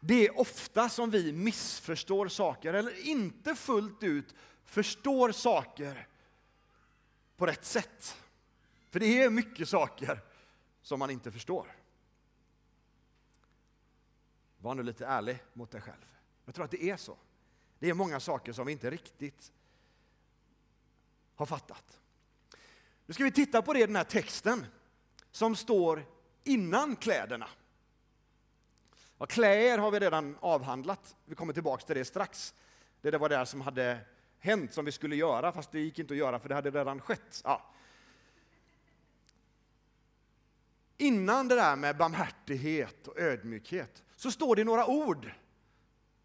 Det 0.00 0.26
är 0.26 0.40
ofta 0.40 0.88
som 0.88 1.10
vi 1.10 1.32
missförstår 1.32 2.28
saker, 2.28 2.74
eller 2.74 3.08
inte 3.08 3.54
fullt 3.54 4.02
ut 4.02 4.34
förstår 4.64 5.32
saker 5.32 6.08
på 7.36 7.46
rätt 7.46 7.64
sätt. 7.64 8.16
För 8.96 9.00
det 9.00 9.22
är 9.22 9.30
mycket 9.30 9.68
saker 9.68 10.20
som 10.82 10.98
man 10.98 11.10
inte 11.10 11.32
förstår. 11.32 11.76
Var 14.58 14.74
nu 14.74 14.82
lite 14.82 15.06
ärlig 15.06 15.42
mot 15.52 15.70
dig 15.70 15.80
själv. 15.80 16.06
Jag 16.44 16.54
tror 16.54 16.64
att 16.64 16.70
det 16.70 16.84
är 16.84 16.96
så. 16.96 17.16
Det 17.78 17.90
är 17.90 17.94
många 17.94 18.20
saker 18.20 18.52
som 18.52 18.66
vi 18.66 18.72
inte 18.72 18.90
riktigt 18.90 19.52
har 21.34 21.46
fattat. 21.46 22.00
Nu 23.06 23.14
ska 23.14 23.24
vi 23.24 23.30
titta 23.30 23.62
på 23.62 23.72
det 23.72 23.80
i 23.80 23.86
den 23.86 23.96
här 23.96 24.04
texten 24.04 24.66
som 25.30 25.56
står 25.56 26.04
innan 26.44 26.96
kläderna. 26.96 27.48
Ja, 29.18 29.26
kläder 29.26 29.78
har 29.78 29.90
vi 29.90 30.00
redan 30.00 30.38
avhandlat. 30.40 31.16
Vi 31.24 31.34
kommer 31.34 31.52
tillbaka 31.52 31.86
till 31.86 31.96
det 31.96 32.04
strax. 32.04 32.54
Det 33.00 33.18
var 33.18 33.28
det 33.28 33.46
som 33.46 33.60
hade 33.60 34.00
hänt 34.38 34.72
som 34.72 34.84
vi 34.84 34.92
skulle 34.92 35.16
göra, 35.16 35.52
fast 35.52 35.72
det 35.72 35.80
gick 35.80 35.98
inte 35.98 36.14
att 36.14 36.18
göra 36.18 36.38
för 36.38 36.48
det 36.48 36.54
hade 36.54 36.70
redan 36.70 37.00
skett. 37.00 37.40
Ja. 37.44 37.72
Innan 40.98 41.48
det 41.48 41.54
där 41.54 41.76
med 41.76 41.96
barmhärtighet 41.96 43.08
och 43.08 43.18
ödmjukhet 43.18 44.04
så 44.16 44.30
står 44.30 44.56
det 44.56 44.64
några 44.64 44.86
ord 44.86 45.30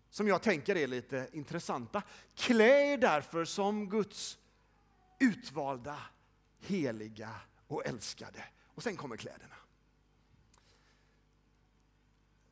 som 0.10 0.28
jag 0.28 0.42
tänker 0.42 0.76
är 0.76 0.88
lite 0.88 1.30
intressanta. 1.34 2.04
Klä 2.36 2.94
er 2.94 2.98
därför 2.98 3.46
som 3.46 3.90
Guds 3.90 4.40
utvalda, 5.20 5.98
heliga 6.60 7.36
och 7.68 7.86
älskade. 7.86 8.44
Och 8.76 8.84
sen 8.84 8.96
kommer 8.96 9.18
kläderna. 9.18 9.56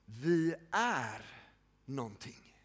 Vi 0.05 0.55
är 0.71 1.25
någonting. 1.85 2.57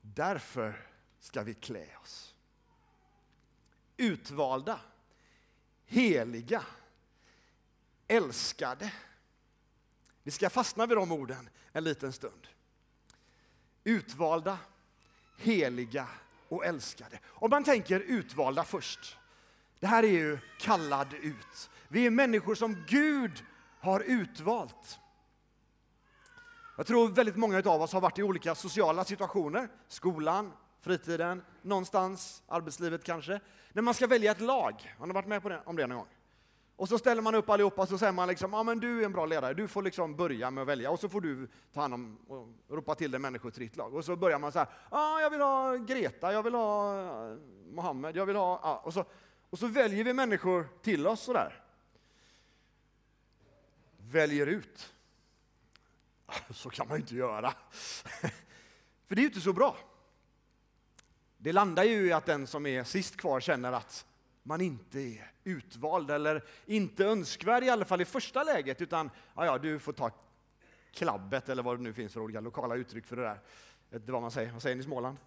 Därför 0.00 0.88
ska 1.20 1.42
vi 1.42 1.54
klä 1.54 1.86
oss. 2.02 2.34
Utvalda, 3.96 4.80
heliga, 5.84 6.64
älskade. 8.08 8.92
Vi 10.22 10.30
ska 10.30 10.50
fastna 10.50 10.86
vid 10.86 10.96
de 10.96 11.12
orden 11.12 11.48
en 11.72 11.84
liten 11.84 12.12
stund. 12.12 12.46
Utvalda, 13.84 14.58
heliga 15.36 16.08
och 16.48 16.64
älskade. 16.64 17.18
Om 17.26 17.50
man 17.50 17.64
tänker 17.64 18.00
utvalda 18.00 18.64
först. 18.64 19.18
Det 19.80 19.86
här 19.86 20.02
är 20.02 20.08
ju 20.08 20.38
kallad 20.58 21.14
ut. 21.14 21.70
Vi 21.88 22.06
är 22.06 22.10
människor 22.10 22.54
som 22.54 22.84
Gud 22.88 23.44
har 23.80 24.00
utvalt. 24.00 24.98
Jag 26.76 26.86
tror 26.86 27.08
väldigt 27.08 27.36
många 27.36 27.58
av 27.58 27.82
oss 27.82 27.92
har 27.92 28.00
varit 28.00 28.18
i 28.18 28.22
olika 28.22 28.54
sociala 28.54 29.04
situationer, 29.04 29.68
skolan, 29.88 30.52
fritiden, 30.80 31.44
någonstans, 31.62 32.42
arbetslivet 32.46 33.04
kanske, 33.04 33.40
när 33.72 33.82
man 33.82 33.94
ska 33.94 34.06
välja 34.06 34.32
ett 34.32 34.40
lag. 34.40 34.94
Har 34.98 35.06
ni 35.06 35.12
varit 35.12 35.28
med 35.28 35.42
på 35.42 35.48
det, 35.48 35.62
om 35.64 35.76
det 35.76 35.86
någon 35.86 35.98
gång? 35.98 36.06
Och 36.82 36.88
så 36.88 36.98
ställer 36.98 37.22
man 37.22 37.34
upp 37.34 37.50
allihopa 37.50 37.82
och 37.82 37.88
så 37.88 37.98
säger 37.98 38.12
man 38.12 38.28
liksom, 38.28 38.52
ja 38.52 38.62
men 38.62 38.80
du 38.80 39.00
är 39.00 39.04
en 39.04 39.12
bra 39.12 39.26
ledare, 39.26 39.54
du 39.54 39.68
får 39.68 39.82
liksom 39.82 40.16
börja 40.16 40.50
med 40.50 40.62
att 40.62 40.68
välja 40.68 40.90
och 40.90 41.00
så 41.00 41.08
får 41.08 41.20
du 41.20 41.48
ta 41.72 41.80
hand 41.80 41.94
om 41.94 42.18
och 42.28 42.76
ropa 42.76 42.94
till 42.94 43.10
dig 43.10 43.20
människor 43.20 43.50
till 43.50 43.62
ditt 43.62 43.76
lag. 43.76 43.94
Och 43.94 44.04
så 44.04 44.16
börjar 44.16 44.38
man 44.38 44.52
så 44.52 44.58
här, 44.58 44.68
ja 44.90 45.20
jag 45.20 45.30
vill 45.30 45.40
ha 45.40 45.76
Greta, 45.76 46.32
jag 46.32 46.42
vill 46.42 46.54
ha 46.54 47.00
eh, 47.00 47.36
Mohammed, 47.72 48.16
jag 48.16 48.26
vill 48.26 48.36
ha, 48.36 48.60
ja. 48.62 48.82
och, 48.84 48.94
så, 48.94 49.04
och 49.50 49.58
så 49.58 49.66
väljer 49.66 50.04
vi 50.04 50.12
människor 50.12 50.68
till 50.82 51.06
oss 51.06 51.20
sådär. 51.20 51.62
Väljer 53.96 54.46
ut. 54.46 54.92
Så 56.50 56.70
kan 56.70 56.88
man 56.88 56.96
ju 56.96 57.00
inte 57.00 57.14
göra. 57.14 57.52
För 59.06 59.14
det 59.14 59.20
är 59.20 59.22
ju 59.22 59.28
inte 59.28 59.40
så 59.40 59.52
bra. 59.52 59.76
Det 61.38 61.52
landar 61.52 61.84
ju 61.84 62.06
i 62.06 62.12
att 62.12 62.26
den 62.26 62.46
som 62.46 62.66
är 62.66 62.84
sist 62.84 63.16
kvar 63.16 63.40
känner 63.40 63.72
att 63.72 64.06
man 64.42 64.60
inte 64.60 65.00
är 65.00 65.32
utvald 65.44 66.10
eller 66.10 66.44
inte 66.66 67.04
önskvärd 67.04 67.64
i 67.64 67.70
alla 67.70 67.84
fall 67.84 68.00
i 68.00 68.04
första 68.04 68.42
läget 68.42 68.80
utan 68.80 69.10
ja, 69.36 69.46
ja, 69.46 69.58
du 69.58 69.78
får 69.78 69.92
ta 69.92 70.10
klabbet 70.92 71.48
eller 71.48 71.62
vad 71.62 71.78
det 71.78 71.82
nu 71.82 71.92
finns 71.92 72.12
för 72.12 72.20
olika 72.20 72.40
lokala 72.40 72.74
uttryck 72.74 73.06
för 73.06 73.16
det 73.16 73.22
där. 73.22 73.40
Det 73.90 74.12
vad 74.12 74.22
man 74.22 74.30
säger. 74.30 74.52
Vad 74.52 74.62
säger 74.62 74.76
ni 74.76 74.80
i 74.80 74.84
Småland? 74.84 75.18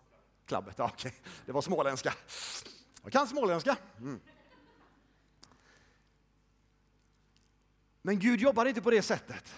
Klabbet, 0.46 0.76
ja, 0.78 0.92
okej. 0.94 1.14
Det 1.46 1.52
var 1.52 1.62
småländska. 1.62 2.14
Jag 3.04 3.12
kan 3.12 3.28
småländska. 3.28 3.78
Mm. 3.98 4.20
Men 8.02 8.20
Gud 8.20 8.40
jobbar 8.40 8.66
inte 8.66 8.82
på 8.82 8.92
det 8.92 9.02
sättet. 9.02 9.56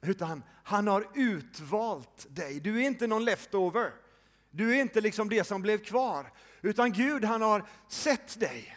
Utan 0.00 0.42
han 0.64 0.86
har 0.86 1.06
utvalt 1.14 2.26
dig. 2.28 2.60
Du 2.60 2.82
är 2.82 2.86
inte 2.86 3.06
någon 3.06 3.24
leftover. 3.24 3.92
Du 4.50 4.76
är 4.76 4.80
inte 4.80 5.00
liksom 5.00 5.28
det 5.28 5.44
som 5.44 5.62
blev 5.62 5.84
kvar. 5.84 6.32
Utan 6.62 6.92
Gud 6.92 7.24
han 7.24 7.42
har 7.42 7.66
sett 7.88 8.40
dig. 8.40 8.76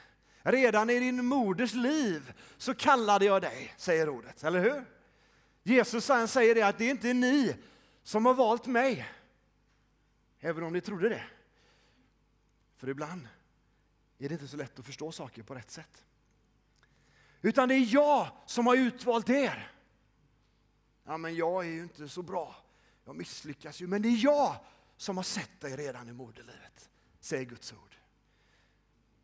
Redan 0.51 0.89
i 0.89 1.00
din 1.00 1.25
moders 1.25 1.74
liv 1.74 2.34
så 2.58 2.74
kallade 2.74 3.25
jag 3.25 3.42
dig, 3.42 3.74
säger 3.77 4.10
ordet, 4.10 4.44
eller 4.44 4.60
hur? 4.60 4.86
Jesus 5.63 6.10
han 6.10 6.27
säger 6.27 6.56
det 6.56 6.62
att 6.62 6.77
det 6.77 6.86
är 6.86 6.89
inte 6.89 7.13
ni 7.13 7.56
som 8.04 8.25
har 8.25 8.34
valt 8.34 8.66
mig, 8.66 9.10
även 10.39 10.63
om 10.63 10.74
ni 10.74 10.82
trodde 10.82 11.10
det. 11.10 11.24
För 12.75 12.89
ibland 12.89 13.27
är 14.18 14.30
det 14.30 14.34
inte 14.34 14.48
så 14.48 14.58
lätt 14.58 14.80
att 14.80 14.86
förstå 14.86 15.12
saker 15.12 15.44
på 15.44 15.56
rätt 15.56 15.72
sätt. 15.72 16.06
Utan 17.42 17.70
det 17.70 17.75
är 17.75 17.94
jag 17.94 18.27
som 18.46 18.68
har 18.68 18.75
utvalt 18.75 19.30
er. 19.30 19.72
Ja, 21.04 21.18
men 21.18 21.36
jag 21.36 21.66
är 21.66 21.70
ju 21.70 21.84
inte 21.84 22.10
så 22.10 22.22
bra. 22.22 22.56
Jag 23.06 23.16
misslyckas 23.16 23.82
ju. 23.82 23.88
Men 23.88 24.01
det 24.01 24.08
är 24.08 24.24
jag 24.24 24.56
som 24.98 25.18
har 25.18 25.24
sett 25.24 25.62
dig 25.62 25.75
redan 25.75 26.10
i 26.10 26.13
moderlivet, 26.13 26.89
säger 27.20 27.46
Guds 27.46 27.74
ord. 27.74 27.98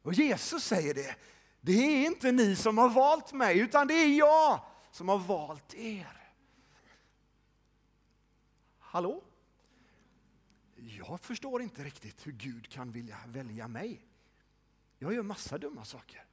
Och 0.03 0.13
Jesus 0.13 0.63
säger 0.63 0.93
det. 0.93 1.15
Det 1.61 1.71
är 1.71 2.05
inte 2.05 2.31
ni 2.31 2.55
som 2.55 2.77
har 2.77 2.89
valt 2.89 3.33
mig, 3.33 3.59
utan 3.59 3.87
det 3.87 3.93
är 3.93 4.17
jag 4.17 4.65
som 4.91 5.09
har 5.09 5.17
valt 5.17 5.73
er. 5.73 6.31
Hallå? 8.79 9.23
Jag 10.75 11.19
förstår 11.19 11.61
inte 11.61 11.83
riktigt 11.83 12.27
hur 12.27 12.31
Gud 12.31 12.69
kan 12.69 12.91
vilja 12.91 13.17
välja 13.27 13.67
mig. 13.67 14.05
Jag 14.97 15.13
gör 15.13 15.23
massa 15.23 15.57
dumma 15.57 15.85
saker 15.85 16.25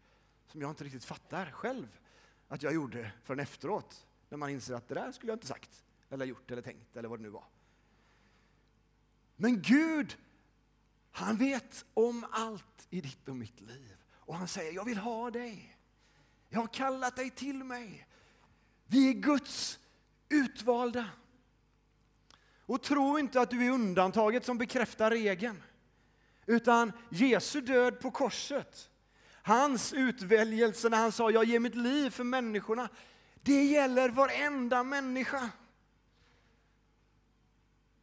som 0.47 0.61
jag 0.61 0.71
inte 0.71 0.85
riktigt 0.85 1.05
fattar 1.05 1.50
själv 1.50 2.00
att 2.49 2.62
jag 2.62 2.75
gjorde 2.75 3.12
förrän 3.25 3.41
efteråt. 3.41 4.07
När 4.29 4.39
man 4.39 4.50
inser 4.50 4.75
att 4.75 4.89
det 4.89 4.95
där 4.95 5.12
skulle 5.12 5.33
jag 5.33 5.37
inte 5.37 5.47
sagt, 5.47 5.85
eller 6.09 6.27
gjort, 6.27 6.50
eller 6.50 6.62
tänkt, 6.62 6.97
eller 6.97 7.09
vad 7.09 7.19
det 7.19 7.23
nu 7.23 7.29
var. 7.29 7.45
Men 9.37 9.62
Gud, 9.62 10.17
han 11.12 11.37
vet 11.37 11.85
om 11.95 12.26
allt 12.31 12.87
i 12.90 13.00
ditt 13.00 13.29
och 13.29 13.37
mitt 13.37 13.61
liv. 13.61 13.97
Och 14.12 14.37
han 14.37 14.49
säger, 14.49 14.73
jag 14.73 14.85
vill 14.85 14.99
ha 14.99 15.31
dig. 15.31 15.76
Jag 16.49 16.61
har 16.61 16.67
kallat 16.67 17.17
dig 17.17 17.31
till 17.31 17.64
mig. 17.64 18.07
Vi 18.87 19.09
är 19.09 19.12
Guds 19.12 19.79
utvalda. 20.29 21.09
Och 22.67 22.83
tro 22.83 23.19
inte 23.19 23.40
att 23.40 23.50
du 23.50 23.67
är 23.67 23.71
undantaget 23.71 24.45
som 24.45 24.59
bekräftar 24.59 25.11
regeln. 25.11 25.62
Utan 26.47 26.93
Jesu 27.11 27.61
död 27.61 28.00
på 28.00 28.11
korset, 28.11 28.90
hans 29.43 29.93
utväljelse 29.93 30.88
när 30.88 30.99
han 30.99 31.12
sa 31.12 31.31
jag 31.31 31.45
ger 31.45 31.61
mitt 31.61 31.75
liv 31.75 32.11
för 32.11 32.25
människorna, 32.25 32.88
det 33.43 33.64
gäller 33.64 34.09
varenda 34.09 34.83
människa. 34.83 35.50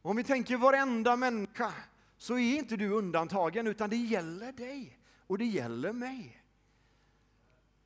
Om 0.02 0.16
vi 0.16 0.24
tänker 0.24 0.56
varenda 0.56 1.16
människa 1.16 1.72
så 2.18 2.38
är 2.38 2.58
inte 2.58 2.76
du 2.76 2.90
undantagen 2.90 3.66
utan 3.66 3.90
det 3.90 3.96
gäller 3.96 4.52
dig 4.52 4.98
och 5.26 5.38
det 5.38 5.44
gäller 5.44 5.92
mig. 5.92 6.42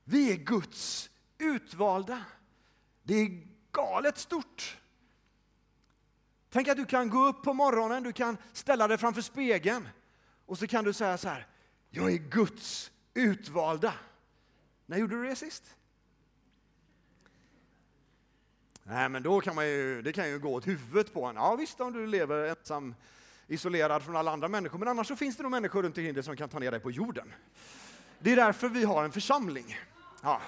Vi 0.04 0.32
är 0.32 0.36
Guds 0.36 1.10
utvalda. 1.38 2.24
Det 3.02 3.14
är 3.14 3.46
galet 3.72 4.18
stort. 4.18 4.78
Tänk 6.50 6.68
att 6.68 6.76
du 6.76 6.84
kan 6.84 7.10
gå 7.10 7.26
upp 7.26 7.42
på 7.42 7.52
morgonen, 7.52 8.02
du 8.02 8.12
kan 8.12 8.36
ställa 8.52 8.88
dig 8.88 8.98
framför 8.98 9.22
spegeln 9.22 9.88
och 10.46 10.58
så 10.58 10.66
kan 10.66 10.84
du 10.84 10.92
säga 10.92 11.18
så 11.18 11.28
här, 11.28 11.46
jag 11.90 12.12
är 12.12 12.18
Guds 12.18 12.92
utvalda. 13.14 13.94
När 14.86 14.98
gjorde 14.98 15.16
du 15.16 15.28
det 15.28 15.36
sist? 15.36 15.76
Nej, 18.84 19.08
men 19.08 19.22
då 19.22 19.40
kan 19.40 19.54
man 19.54 19.68
ju, 19.68 20.02
det 20.02 20.12
kan 20.12 20.28
ju 20.28 20.38
gå 20.38 20.54
åt 20.54 20.66
huvudet 20.66 21.12
på 21.12 21.24
en. 21.24 21.36
Ja 21.36 21.56
visst, 21.56 21.80
om 21.80 21.92
du 21.92 22.06
lever 22.06 22.48
ensam, 22.48 22.94
isolerad 23.46 24.02
från 24.02 24.16
alla 24.16 24.30
andra 24.30 24.48
människor, 24.48 24.78
men 24.78 24.88
annars 24.88 25.08
så 25.08 25.16
finns 25.16 25.36
det 25.36 25.42
nog 25.42 25.52
människor 25.52 25.82
runt 25.82 25.98
omkring 25.98 26.14
dig 26.14 26.22
som 26.22 26.36
kan 26.36 26.48
ta 26.48 26.58
ner 26.58 26.70
dig 26.70 26.80
på 26.80 26.90
jorden. 26.90 27.32
Det 28.18 28.32
är 28.32 28.36
därför 28.36 28.68
vi 28.68 28.84
har 28.84 29.04
en 29.04 29.12
församling. 29.12 29.76
Ja. 30.22 30.40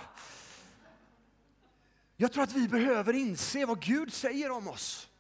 Jag 2.17 2.33
tror 2.33 2.43
att 2.43 2.53
vi 2.53 2.69
behöver 2.69 3.13
inse 3.13 3.67
vad 3.67 3.83
Gud 3.83 4.13
säger 4.13 4.51
om 4.51 4.69
oss. 4.69 5.11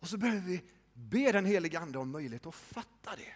Och 0.00 0.08
så 0.08 0.18
behöver 0.18 0.40
vi 0.40 0.62
be 0.92 1.32
den 1.32 1.44
helige 1.44 1.80
Ande 1.80 1.98
om 1.98 2.10
möjlighet 2.10 2.46
att 2.46 2.54
fatta 2.54 3.16
det. 3.16 3.34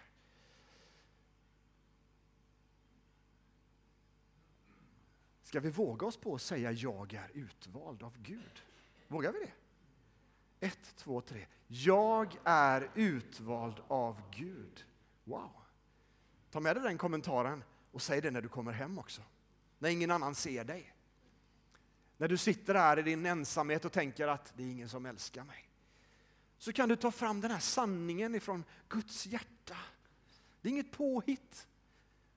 Ska 5.43 5.59
vi 5.59 5.69
våga 5.69 6.07
oss 6.07 6.17
på 6.17 6.35
att 6.35 6.41
säga 6.41 6.71
jag 6.71 7.13
är 7.13 7.31
utvald 7.33 8.03
av 8.03 8.17
Gud? 8.17 8.61
Vågar 9.07 9.31
vi 9.33 9.39
det? 9.39 9.51
Ett, 10.63 10.95
två, 10.95 11.21
tre. 11.21 11.45
Jag 11.67 12.37
är 12.43 12.89
utvald 12.95 13.81
av 13.87 14.21
Gud. 14.31 14.85
Wow! 15.23 15.51
Ta 16.51 16.59
med 16.59 16.75
dig 16.75 16.83
den 16.83 16.97
kommentaren 16.97 17.63
och 17.91 18.01
säg 18.01 18.21
det 18.21 18.31
när 18.31 18.41
du 18.41 18.49
kommer 18.49 18.71
hem 18.71 18.99
också. 18.99 19.21
När 19.79 19.89
ingen 19.89 20.11
annan 20.11 20.35
ser 20.35 20.63
dig. 20.63 20.93
När 22.17 22.27
du 22.27 22.37
sitter 22.37 22.75
här 22.75 22.99
i 22.99 23.01
din 23.01 23.25
ensamhet 23.25 23.85
och 23.85 23.91
tänker 23.91 24.27
att 24.27 24.53
det 24.55 24.63
är 24.63 24.71
ingen 24.71 24.89
som 24.89 25.05
älskar 25.05 25.43
mig. 25.43 25.69
Så 26.57 26.73
kan 26.73 26.89
du 26.89 26.95
ta 26.95 27.11
fram 27.11 27.41
den 27.41 27.51
här 27.51 27.59
sanningen 27.59 28.35
ifrån 28.35 28.63
Guds 28.89 29.25
hjärta. 29.25 29.77
Det 30.61 30.69
är 30.69 30.71
inget 30.71 30.91
påhitt, 30.91 31.67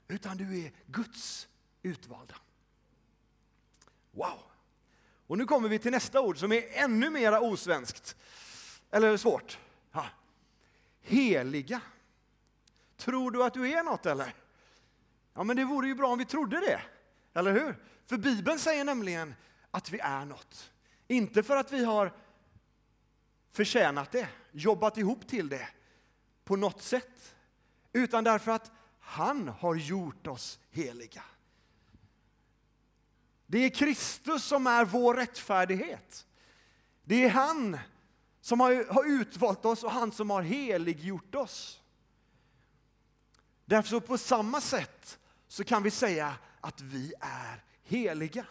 utan 0.08 0.36
du 0.36 0.64
är 0.64 0.72
Guds 0.86 1.48
utvalda. 1.82 2.36
Wow! 4.10 4.53
Och 5.26 5.38
nu 5.38 5.46
kommer 5.46 5.68
vi 5.68 5.78
till 5.78 5.90
nästa 5.90 6.20
ord 6.20 6.38
som 6.38 6.52
är 6.52 6.64
ännu 6.72 7.10
mera 7.10 7.40
osvenskt. 7.40 8.16
Eller 8.90 9.16
svårt. 9.16 9.58
Ha. 9.92 10.06
Heliga. 11.02 11.80
Tror 12.96 13.30
du 13.30 13.44
att 13.44 13.54
du 13.54 13.72
är 13.72 13.82
något 13.82 14.06
eller? 14.06 14.34
Ja, 15.34 15.44
men 15.44 15.56
det 15.56 15.64
vore 15.64 15.86
ju 15.86 15.94
bra 15.94 16.08
om 16.08 16.18
vi 16.18 16.24
trodde 16.24 16.60
det. 16.60 16.80
Eller 17.34 17.52
hur? 17.52 17.76
För 18.06 18.16
Bibeln 18.16 18.58
säger 18.58 18.84
nämligen 18.84 19.34
att 19.70 19.90
vi 19.90 19.98
är 19.98 20.24
något. 20.24 20.72
Inte 21.08 21.42
för 21.42 21.56
att 21.56 21.72
vi 21.72 21.84
har 21.84 22.12
förtjänat 23.52 24.12
det, 24.12 24.28
jobbat 24.52 24.98
ihop 24.98 25.28
till 25.28 25.48
det 25.48 25.68
på 26.44 26.56
något 26.56 26.82
sätt. 26.82 27.34
Utan 27.92 28.24
därför 28.24 28.52
att 28.52 28.72
han 29.00 29.48
har 29.48 29.74
gjort 29.74 30.26
oss 30.26 30.58
heliga. 30.70 31.22
Det 33.54 33.58
är 33.58 33.70
Kristus 33.70 34.44
som 34.44 34.66
är 34.66 34.84
vår 34.84 35.14
rättfärdighet. 35.14 36.26
Det 37.04 37.24
är 37.24 37.28
han 37.28 37.78
som 38.40 38.60
har, 38.60 39.04
utvalt 39.06 39.64
oss 39.64 39.84
och 39.84 39.90
han 39.90 40.12
som 40.12 40.30
har 40.30 40.42
heliggjort 40.42 41.34
oss. 41.34 41.80
Därför 43.64 43.88
så 43.88 44.00
på 44.00 44.18
samma 44.18 44.60
sätt 44.60 45.18
så 45.48 45.64
kan 45.64 45.82
vi 45.82 45.90
säga 45.90 46.34
att 46.60 46.80
vi 46.80 47.12
är 47.20 47.64
heliga. 47.82 48.46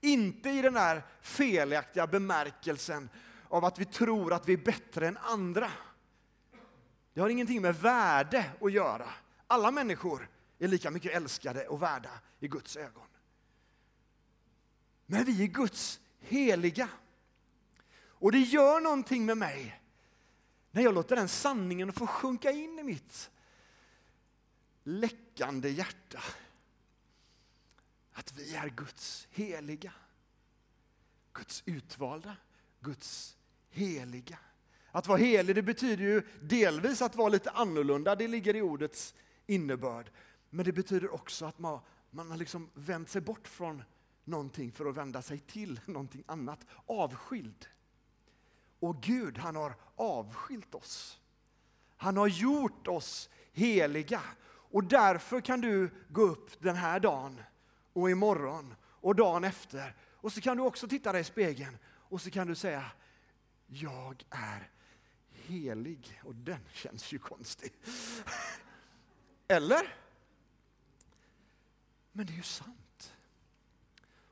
Inte 0.00 0.50
i 0.50 0.62
den 0.62 0.76
här 0.76 1.02
felaktiga 1.20 2.06
bemärkelsen 2.06 3.08
av 3.48 3.64
att 3.64 3.78
vi 3.78 3.84
tror 3.84 4.32
att 4.32 4.48
vi 4.48 4.52
är 4.52 4.64
bättre 4.64 5.08
än 5.08 5.16
andra. 5.16 5.70
Det 7.12 7.20
har 7.20 7.28
ingenting 7.28 7.62
med 7.62 7.76
värde 7.76 8.50
att 8.60 8.72
göra. 8.72 9.08
Alla 9.46 9.70
människor 9.70 10.28
är 10.58 10.68
lika 10.68 10.90
mycket 10.90 11.12
älskade 11.12 11.68
och 11.68 11.82
värda 11.82 12.10
i 12.40 12.48
Guds 12.48 12.76
ögon. 12.76 13.04
Men 15.06 15.24
vi 15.24 15.42
är 15.42 15.46
Guds 15.46 16.00
heliga. 16.20 16.88
Och 17.96 18.32
det 18.32 18.38
gör 18.38 18.80
någonting 18.80 19.26
med 19.26 19.38
mig 19.38 19.80
när 20.70 20.82
jag 20.82 20.94
låter 20.94 21.16
den 21.16 21.28
sanningen 21.28 21.92
få 21.92 22.06
sjunka 22.06 22.50
in 22.50 22.78
i 22.78 22.82
mitt 22.82 23.30
läckande 24.84 25.68
hjärta. 25.68 26.20
Att 28.12 28.32
vi 28.32 28.54
är 28.54 28.68
Guds 28.68 29.28
heliga. 29.30 29.92
Guds 31.32 31.62
utvalda, 31.66 32.36
Guds 32.80 33.36
heliga. 33.70 34.38
Att 34.90 35.06
vara 35.06 35.18
helig 35.18 35.54
det 35.54 35.62
betyder 35.62 36.04
ju 36.04 36.22
delvis 36.40 37.02
att 37.02 37.16
vara 37.16 37.28
lite 37.28 37.50
annorlunda, 37.50 38.16
det 38.16 38.28
ligger 38.28 38.56
i 38.56 38.62
ordets 38.62 39.14
innebörd. 39.46 40.10
Men 40.50 40.64
det 40.64 40.72
betyder 40.72 41.14
också 41.14 41.46
att 41.46 41.58
man, 41.58 41.80
man 42.10 42.30
har 42.30 42.38
liksom 42.38 42.70
vänt 42.74 43.08
sig 43.08 43.20
bort 43.20 43.48
från 43.48 43.82
någonting 44.24 44.72
för 44.72 44.86
att 44.86 44.96
vända 44.96 45.22
sig 45.22 45.38
till 45.38 45.80
någonting 45.86 46.24
annat. 46.26 46.66
Avskild. 46.86 47.66
Och 48.80 49.02
Gud, 49.02 49.38
han 49.38 49.56
har 49.56 49.74
avskilt 49.96 50.74
oss. 50.74 51.20
Han 51.96 52.16
har 52.16 52.26
gjort 52.26 52.88
oss 52.88 53.30
heliga. 53.52 54.22
Och 54.46 54.84
därför 54.84 55.40
kan 55.40 55.60
du 55.60 55.90
gå 56.08 56.22
upp 56.22 56.62
den 56.62 56.76
här 56.76 57.00
dagen 57.00 57.40
och 57.92 58.10
imorgon 58.10 58.74
och 58.82 59.14
dagen 59.14 59.44
efter. 59.44 59.96
Och 60.00 60.32
så 60.32 60.40
kan 60.40 60.56
du 60.56 60.62
också 60.62 60.88
titta 60.88 61.12
dig 61.12 61.20
i 61.20 61.24
spegeln 61.24 61.78
och 61.86 62.20
så 62.20 62.30
kan 62.30 62.46
du 62.46 62.54
säga, 62.54 62.84
jag 63.66 64.24
är 64.30 64.70
helig. 65.30 66.20
Och 66.24 66.34
den 66.34 66.60
känns 66.72 67.12
ju 67.12 67.18
konstig. 67.18 67.72
Eller? 69.48 69.96
Men 72.12 72.26
det 72.26 72.32
är 72.32 72.36
ju 72.36 72.42
sant. 72.42 72.83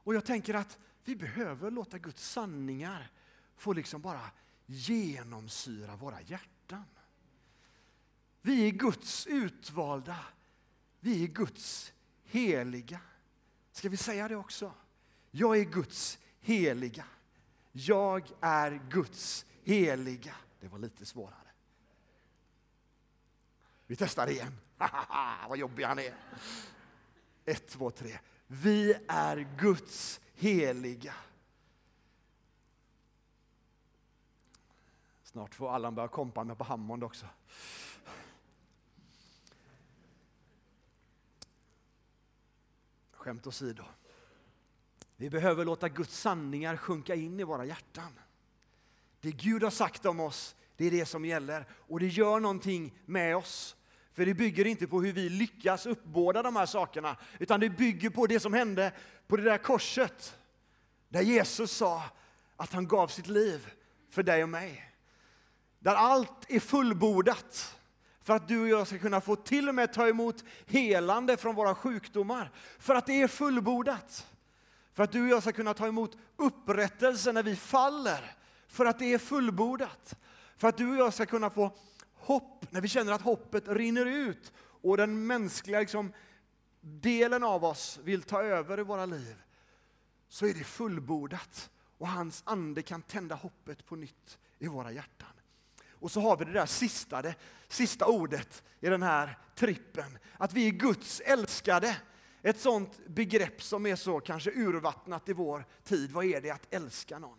Och 0.05 0.15
jag 0.15 0.25
tänker 0.25 0.55
att 0.55 0.79
vi 1.05 1.17
behöver 1.17 1.71
låta 1.71 1.99
Guds 1.99 2.31
sanningar 2.31 3.11
få 3.57 3.73
liksom 3.73 4.01
bara 4.01 4.31
genomsyra 4.67 5.97
våra 5.97 6.21
hjärtan. 6.21 6.85
Vi 8.41 8.69
är 8.69 8.71
Guds 8.71 9.27
utvalda. 9.27 10.19
Vi 11.01 11.25
är 11.25 11.29
Guds 11.29 11.93
heliga. 12.25 13.01
Ska 13.73 13.88
vi 13.88 13.97
säga 13.97 14.29
det 14.29 14.37
också? 14.37 14.75
Jag 15.31 15.59
är 15.59 15.65
Guds 15.65 16.19
heliga. 16.41 17.05
Jag 17.73 18.33
är 18.41 18.83
Guds 18.91 19.47
heliga. 19.62 20.35
Det 20.61 20.69
var 20.69 20.79
lite 20.79 21.07
svårare. 21.07 21.37
Vi 23.87 23.97
testar 23.97 24.31
igen. 24.31 24.59
Vad 25.49 25.59
jobbig 25.59 25.85
han 25.85 25.99
är. 25.99 26.15
Ett, 27.45 27.69
två, 27.69 27.91
tre. 27.91 28.19
Vi 28.55 28.99
är 29.09 29.49
Guds 29.59 30.21
heliga. 30.35 31.15
Snart 35.23 35.55
får 35.55 35.71
Allan 35.71 35.95
börja 35.95 36.09
kompa 36.09 36.45
med 36.45 36.59
på 36.59 36.65
Hammond 36.65 37.05
också. 37.05 37.27
Skämt 43.12 43.47
åsido. 43.47 43.85
Vi 45.17 45.31
behöver 45.31 45.65
låta 45.65 45.88
Guds 45.88 46.19
sanningar 46.19 46.77
sjunka 46.77 47.15
in 47.15 47.41
i 47.41 47.45
våra 47.45 47.65
hjärtan. 47.65 48.19
Det 49.21 49.33
Gud 49.33 49.62
har 49.62 49.71
sagt 49.71 50.07
om 50.07 50.21
oss, 50.21 50.57
det 50.77 50.85
är 50.85 50.91
det 50.91 51.07
som 51.07 51.25
gäller. 51.25 51.67
Och 51.73 52.01
det 52.01 52.09
gör 52.09 52.41
någonting 52.41 52.99
med 53.07 53.37
oss. 53.37 53.77
För 54.14 54.27
det 54.27 54.35
bygger 54.35 54.66
inte 54.66 54.87
på 54.87 55.03
hur 55.03 55.12
vi 55.12 55.29
lyckas 55.29 55.87
uppbåda 55.87 56.42
de 56.42 56.57
här 56.57 56.66
sakerna, 56.66 57.16
utan 57.38 57.61
det 57.61 57.70
bygger 57.70 58.11
på 58.11 58.27
det 58.27 58.40
som 58.40 58.53
hände 58.53 58.92
på 59.27 59.37
det 59.37 59.42
där 59.42 59.59
korset. 59.59 60.37
Där 61.09 61.22
Jesus 61.22 61.72
sa 61.72 62.03
att 62.57 62.72
han 62.72 62.88
gav 62.88 63.09
sitt 63.09 63.27
liv 63.27 63.70
för 64.11 64.22
dig 64.22 64.42
och 64.42 64.48
mig. 64.48 64.92
Där 65.79 65.94
allt 65.94 66.51
är 66.51 66.61
fullbordat 66.61 67.77
för 68.22 68.37
att 68.37 68.48
du 68.48 68.62
och 68.62 68.68
jag 68.68 68.87
ska 68.87 68.98
kunna 68.98 69.20
få 69.20 69.37
till 69.37 69.68
och 69.68 69.75
med 69.75 69.92
ta 69.92 70.09
emot 70.09 70.44
helande 70.66 71.37
från 71.37 71.55
våra 71.55 71.75
sjukdomar. 71.75 72.51
För 72.79 72.94
att 72.94 73.07
det 73.07 73.22
är 73.22 73.29
fullbordat. 73.29 74.27
För 74.94 75.03
att 75.03 75.12
du 75.12 75.22
och 75.22 75.29
jag 75.29 75.42
ska 75.42 75.53
kunna 75.53 75.75
ta 75.75 75.87
emot 75.87 76.16
upprättelse 76.37 77.33
när 77.33 77.42
vi 77.42 77.57
faller. 77.57 78.35
För 78.68 78.87
att 78.87 78.98
det 78.98 79.14
är 79.14 79.18
fullbordat. 79.18 80.14
För 80.57 80.68
att 80.68 80.77
du 80.77 80.90
och 80.90 80.96
jag 80.96 81.14
ska 81.14 81.27
kunna 81.27 81.51
få 81.51 81.72
hopp 82.23 82.73
när 82.73 82.81
vi 82.81 82.89
känner 82.89 83.13
att 83.13 83.23
hoppet 83.23 83.69
rinner 83.69 84.07
ut 84.07 84.53
och 84.57 84.97
den 84.97 85.27
mänskliga 85.27 85.81
liksom, 85.81 86.13
delen 86.81 87.45
av 87.45 87.65
oss 87.65 87.99
vill 88.03 88.23
ta 88.23 88.43
över 88.43 88.81
i 88.81 88.83
våra 88.83 89.07
liv. 89.07 89.43
Så 90.29 90.47
är 90.47 90.55
det 90.55 90.65
fullbordat 90.65 91.71
och 91.99 92.09
hans 92.09 92.43
ande 92.47 92.83
kan 92.83 93.03
tända 93.03 93.35
hoppet 93.35 93.87
på 93.87 93.97
nytt 93.97 94.39
i 94.59 94.69
våra 94.69 94.93
hjärtan. 94.93 95.29
Och 95.91 96.11
så 96.11 96.21
har 96.21 96.37
vi 96.37 96.45
det 96.45 96.53
där 96.53 96.67
sista, 96.67 97.23
det 97.23 97.35
sista 97.69 98.07
ordet 98.07 98.63
i 98.81 98.89
den 98.89 99.03
här 99.03 99.39
trippen. 99.55 100.19
Att 100.39 100.53
vi 100.53 100.69
är 100.69 100.71
Guds 100.71 101.21
älskade. 101.21 101.97
Ett 102.43 102.61
sånt 102.61 103.07
begrepp 103.07 103.63
som 103.63 103.87
är 103.87 103.97
så 103.97 104.21
kanske 104.21 104.51
urvattnat 104.51 105.29
i 105.29 105.33
vår 105.33 105.65
tid. 105.85 106.11
Vad 106.11 106.25
är 106.25 106.41
det 106.41 106.51
att 106.51 106.75
älska 106.75 107.19
någon? 107.19 107.39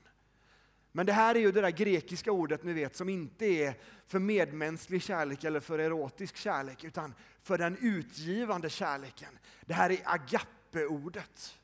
Men 0.96 1.06
det 1.06 1.14
här 1.14 1.36
är 1.36 1.40
ju 1.40 1.52
det 1.52 1.62
där 1.62 1.70
grekiska 1.70 2.32
ordet 2.32 2.64
ni 2.64 2.74
vet 2.74 2.96
som 2.96 3.10
inte 3.10 3.46
är 3.46 3.74
för 4.08 4.20
medmänsklig 4.20 5.02
kärlek 5.02 5.44
eller 5.44 5.60
för 5.60 5.80
erotisk 5.80 6.38
kärlek 6.38 6.84
utan 6.84 7.14
för 7.42 7.58
den 7.58 7.78
utgivande 7.82 8.70
kärleken. 8.70 9.40
Det 9.62 9.74
här 9.74 9.90
är 9.90 10.00
agape-ordet. 10.06 11.60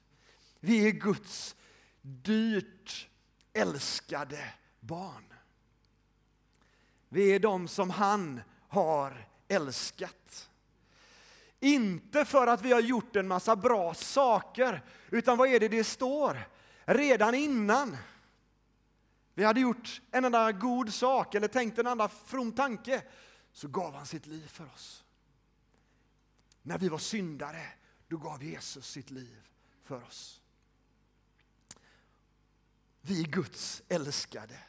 Vi 0.60 0.88
är 0.88 0.92
Guds 0.92 1.56
dyrt 2.02 3.10
älskade 3.54 4.54
barn. 4.80 5.34
Vi 7.10 7.36
är 7.36 7.40
de 7.40 7.68
som 7.68 7.90
han 7.90 8.42
har 8.68 9.28
älskat. 9.48 10.50
Inte 11.60 12.26
för 12.26 12.48
att 12.48 12.62
vi 12.62 12.72
har 12.72 12.82
gjort 12.82 13.16
en 13.16 13.28
massa 13.28 13.56
bra 13.56 13.94
saker, 13.94 14.84
utan 15.10 15.38
vad 15.38 15.50
är 15.50 15.60
det 15.60 15.68
det 15.68 15.84
står? 15.84 16.38
Redan 16.86 17.36
innan 17.36 17.98
vi 19.34 19.44
hade 19.44 19.60
gjort 19.60 20.02
en 20.12 20.26
enda 20.26 20.52
god 20.52 20.94
sak 20.94 21.36
eller 21.36 21.48
tänkt 21.48 21.80
en 21.80 21.88
enda 21.88 22.10
from 22.10 22.52
tanke, 22.52 23.04
så 23.52 23.68
gav 23.68 23.94
han 23.94 24.06
sitt 24.06 24.28
liv 24.28 24.48
för 24.48 24.66
oss. 24.66 25.04
När 26.62 26.78
vi 26.78 26.90
var 26.90 26.98
syndare, 26.98 27.66
då 28.08 28.18
gav 28.18 28.44
Jesus 28.44 28.92
sitt 28.92 29.10
liv 29.10 29.48
för 29.84 30.04
oss. 30.04 30.42
Vi 33.02 33.22
är 33.22 33.28
Guds 33.28 33.82
älskade. 33.88 34.60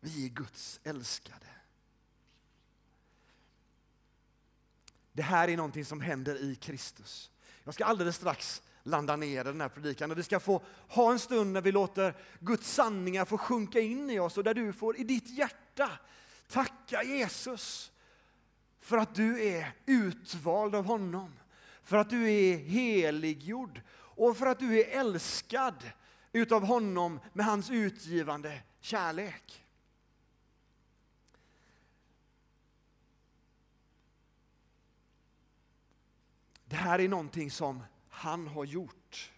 Vi 0.00 0.24
är 0.24 0.28
Guds 0.28 0.80
älskade. 0.84 1.46
Det 5.12 5.22
här 5.22 5.48
är 5.48 5.56
någonting 5.56 5.84
som 5.84 6.00
händer 6.00 6.42
i 6.42 6.54
Kristus. 6.54 7.30
Jag 7.64 7.74
ska 7.74 7.84
alldeles 7.84 8.16
strax 8.16 8.62
landa 8.88 9.16
ner 9.16 9.40
i 9.40 9.44
den 9.44 9.60
här 9.60 9.68
predikan. 9.68 10.10
Och 10.10 10.18
vi 10.18 10.22
ska 10.22 10.40
få 10.40 10.62
ha 10.88 11.12
en 11.12 11.18
stund 11.18 11.52
när 11.52 11.60
vi 11.60 11.72
låter 11.72 12.14
Guds 12.40 12.72
sanningar 12.72 13.24
få 13.24 13.38
sjunka 13.38 13.80
in 13.80 14.10
i 14.10 14.18
oss 14.18 14.38
och 14.38 14.44
där 14.44 14.54
du 14.54 14.72
får 14.72 14.96
i 14.96 15.04
ditt 15.04 15.28
hjärta 15.30 15.90
tacka 16.48 17.02
Jesus 17.02 17.92
för 18.80 18.96
att 18.96 19.14
du 19.14 19.44
är 19.44 19.72
utvald 19.86 20.74
av 20.74 20.84
honom. 20.84 21.32
För 21.82 21.96
att 21.96 22.10
du 22.10 22.30
är 22.30 22.56
heliggjord 22.56 23.80
och 23.90 24.36
för 24.36 24.46
att 24.46 24.58
du 24.58 24.80
är 24.80 25.00
älskad 25.00 25.90
utav 26.32 26.64
honom 26.64 27.20
med 27.32 27.46
hans 27.46 27.70
utgivande 27.70 28.60
kärlek. 28.80 29.64
Det 36.64 36.76
här 36.76 36.98
är 36.98 37.08
någonting 37.08 37.50
som 37.50 37.82
han 38.18 38.46
har 38.46 38.64
gjort. 38.64 39.32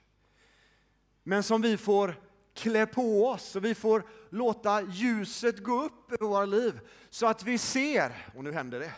Men 1.22 1.42
som 1.42 1.62
vi 1.62 1.76
får 1.76 2.20
klä 2.54 2.86
på 2.86 3.26
oss 3.26 3.56
och 3.56 3.64
vi 3.64 3.74
får 3.74 4.06
låta 4.30 4.82
ljuset 4.82 5.58
gå 5.58 5.82
upp 5.82 6.12
över 6.12 6.26
våra 6.26 6.44
liv 6.44 6.80
så 7.10 7.26
att 7.26 7.42
vi 7.42 7.58
ser, 7.58 8.30
och 8.36 8.44
nu 8.44 8.52
händer 8.52 8.80
det, 8.80 8.92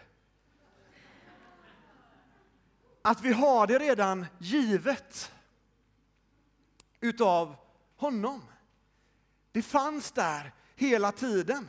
att 3.02 3.20
vi 3.20 3.32
har 3.32 3.66
det 3.66 3.78
redan 3.78 4.26
givet 4.38 5.32
utav 7.00 7.56
honom. 7.96 8.42
Det 9.52 9.62
fanns 9.62 10.12
där 10.12 10.52
hela 10.74 11.12
tiden. 11.12 11.68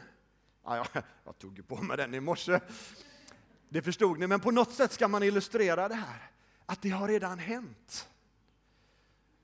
Ja, 0.63 0.77
jag, 0.77 1.03
jag 1.25 1.37
tog 1.37 1.67
på 1.67 1.75
mig 1.75 1.97
den 1.97 2.13
i 2.13 2.19
morse. 2.19 2.59
Det 3.69 3.81
förstod 3.81 4.19
ni, 4.19 4.27
men 4.27 4.39
på 4.39 4.51
något 4.51 4.73
sätt 4.73 4.91
ska 4.91 5.07
man 5.07 5.23
illustrera 5.23 5.87
det 5.87 5.95
här 5.95 6.32
att 6.65 6.81
det 6.81 6.89
har 6.89 7.07
redan 7.07 7.39
hänt. 7.39 8.09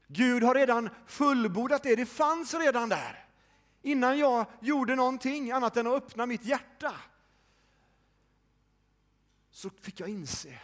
Gud 0.07 0.43
har 0.43 0.55
redan 0.55 0.89
fullbordat 1.05 1.83
det, 1.83 1.95
det 1.95 2.05
fanns 2.05 2.53
redan 2.53 2.89
där. 2.89 3.25
Innan 3.81 4.19
jag 4.19 4.45
gjorde 4.61 4.95
någonting 4.95 5.51
annat 5.51 5.77
än 5.77 5.87
att 5.87 5.93
öppna 5.93 6.25
mitt 6.25 6.45
hjärta 6.45 6.95
så 9.51 9.69
fick 9.69 9.99
jag 9.99 10.09
inse 10.09 10.59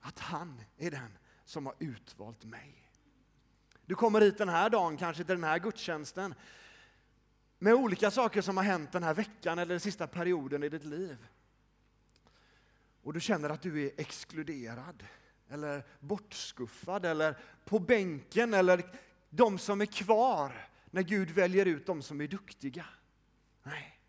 att 0.00 0.18
han 0.18 0.60
är 0.76 0.90
den 0.90 1.18
som 1.44 1.66
har 1.66 1.74
utvalt 1.78 2.44
mig. 2.44 2.90
Du 3.86 3.94
kommer 3.94 4.20
hit 4.20 4.38
den 4.38 4.48
här 4.48 4.70
dagen, 4.70 4.96
kanske 4.96 5.24
till 5.24 5.34
den 5.34 5.44
här 5.44 5.58
gudstjänsten 5.58 6.34
med 7.58 7.74
olika 7.74 8.10
saker 8.10 8.42
som 8.42 8.56
har 8.56 8.64
hänt 8.64 8.92
den 8.92 9.02
här 9.02 9.14
veckan 9.14 9.58
eller 9.58 9.74
den 9.74 9.80
sista 9.80 10.06
perioden 10.06 10.62
i 10.62 10.68
ditt 10.68 10.84
liv. 10.84 11.26
Och 13.02 13.12
du 13.12 13.20
känner 13.20 13.50
att 13.50 13.62
du 13.62 13.86
är 13.86 13.90
exkluderad 13.96 15.04
eller 15.52 15.84
bortskuffad 16.00 17.06
eller 17.06 17.38
på 17.64 17.78
bänken 17.78 18.54
eller 18.54 18.98
de 19.30 19.58
som 19.58 19.80
är 19.80 19.86
kvar 19.86 20.68
när 20.90 21.02
Gud 21.02 21.30
väljer 21.30 21.66
ut 21.66 21.86
de 21.86 22.02
som 22.02 22.20
är 22.20 22.28
duktiga. 22.28 22.86
Nej, 23.62 24.00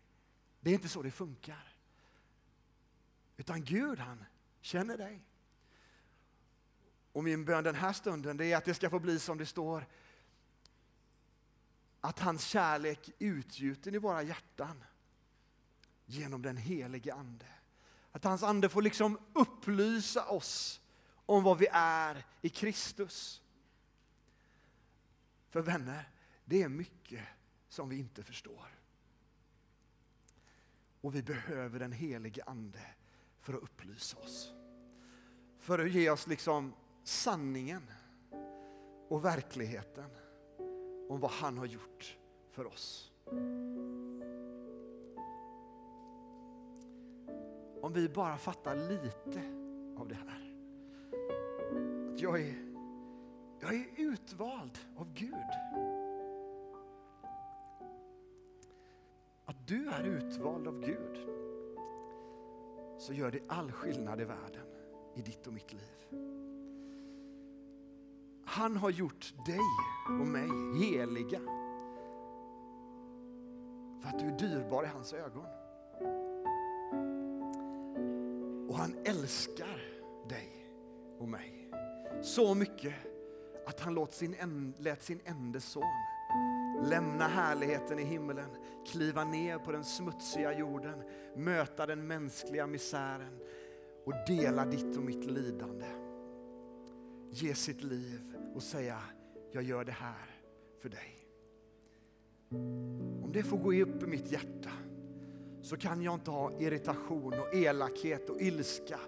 det 0.60 0.70
är 0.70 0.74
inte 0.74 0.88
så 0.88 1.02
det 1.02 1.10
funkar. 1.10 1.76
Utan 3.36 3.64
Gud 3.64 3.98
han 3.98 4.24
känner 4.60 4.98
dig. 4.98 5.22
Och 7.12 7.24
min 7.24 7.44
bön 7.44 7.64
den 7.64 7.74
här 7.74 7.92
stunden 7.92 8.36
det 8.36 8.52
är 8.52 8.56
att 8.56 8.64
det 8.64 8.74
ska 8.74 8.90
få 8.90 8.98
bli 8.98 9.18
som 9.18 9.38
det 9.38 9.46
står 9.46 9.86
att 12.00 12.18
hans 12.18 12.44
kärlek 12.44 13.10
utgjuten 13.18 13.94
i 13.94 13.98
våra 13.98 14.22
hjärtan 14.22 14.84
genom 16.06 16.42
den 16.42 16.56
helige 16.56 17.14
Ande. 17.14 17.46
Att 18.12 18.24
hans 18.24 18.42
ande 18.42 18.68
får 18.68 18.82
liksom 18.82 19.18
upplysa 19.32 20.24
oss 20.24 20.80
om 21.26 21.42
vad 21.42 21.58
vi 21.58 21.66
är 21.72 22.24
i 22.40 22.48
Kristus. 22.48 23.42
För 25.48 25.60
vänner, 25.60 26.08
det 26.44 26.62
är 26.62 26.68
mycket 26.68 27.24
som 27.68 27.88
vi 27.88 27.98
inte 27.98 28.22
förstår. 28.22 28.66
Och 31.00 31.14
vi 31.14 31.22
behöver 31.22 31.78
den 31.78 31.92
helige 31.92 32.42
Ande 32.46 32.94
för 33.40 33.54
att 33.54 33.62
upplysa 33.62 34.18
oss. 34.18 34.52
För 35.58 35.78
att 35.78 35.90
ge 35.90 36.10
oss 36.10 36.26
liksom 36.26 36.74
sanningen 37.04 37.90
och 39.08 39.24
verkligheten 39.24 40.10
om 41.08 41.20
vad 41.20 41.30
han 41.30 41.58
har 41.58 41.66
gjort 41.66 42.18
för 42.50 42.66
oss. 42.66 43.12
Om 47.82 47.92
vi 47.92 48.08
bara 48.08 48.38
fattar 48.38 48.76
lite 48.76 49.40
av 50.00 50.08
det 50.08 50.14
här 50.14 50.43
jag 52.24 52.40
är, 52.40 52.54
jag 53.60 53.74
är 53.74 53.86
utvald 53.96 54.78
av 54.96 55.14
Gud. 55.14 55.34
Att 59.44 59.66
du 59.66 59.88
är 59.88 60.04
utvald 60.04 60.68
av 60.68 60.80
Gud 60.80 61.28
så 62.98 63.12
gör 63.12 63.30
det 63.30 63.40
all 63.48 63.72
skillnad 63.72 64.20
i 64.20 64.24
världen 64.24 64.66
i 65.14 65.22
ditt 65.22 65.46
och 65.46 65.52
mitt 65.52 65.72
liv. 65.72 66.20
Han 68.44 68.76
har 68.76 68.90
gjort 68.90 69.34
dig 69.46 69.60
och 70.20 70.26
mig 70.26 70.48
heliga 70.84 71.40
för 74.00 74.08
att 74.08 74.18
du 74.18 74.26
är 74.26 74.38
dyrbar 74.38 74.84
i 74.84 74.86
hans 74.86 75.12
ögon. 75.12 75.46
Och 78.68 78.76
han 78.76 78.94
älskar 79.04 79.82
dig 80.28 80.66
och 81.18 81.28
mig 81.28 81.63
så 82.22 82.54
mycket 82.54 82.94
att 83.66 83.80
han 83.80 83.94
lät 83.94 84.12
sin, 84.12 84.74
lät 84.78 85.02
sin 85.02 85.20
enda 85.24 85.60
son 85.60 85.84
lämna 86.82 87.28
härligheten 87.28 87.98
i 87.98 88.04
himlen, 88.04 88.50
kliva 88.86 89.24
ner 89.24 89.58
på 89.58 89.72
den 89.72 89.84
smutsiga 89.84 90.58
jorden, 90.58 91.02
möta 91.36 91.86
den 91.86 92.06
mänskliga 92.06 92.66
misären 92.66 93.38
och 94.04 94.12
dela 94.26 94.64
ditt 94.64 94.96
och 94.96 95.02
mitt 95.02 95.24
lidande. 95.24 95.86
Ge 97.30 97.54
sitt 97.54 97.82
liv 97.82 98.20
och 98.54 98.62
säga, 98.62 98.98
jag 99.52 99.62
gör 99.62 99.84
det 99.84 99.92
här 99.92 100.40
för 100.82 100.88
dig. 100.88 101.28
Om 103.22 103.30
det 103.32 103.42
får 103.42 103.58
gå 103.58 103.74
upp 103.74 104.02
i 104.02 104.06
mitt 104.06 104.32
hjärta 104.32 104.70
så 105.62 105.76
kan 105.76 106.02
jag 106.02 106.14
inte 106.14 106.30
ha 106.30 106.60
irritation 106.60 107.34
och 107.40 107.54
elakhet 107.54 108.30
och 108.30 108.40
ilska 108.40 109.00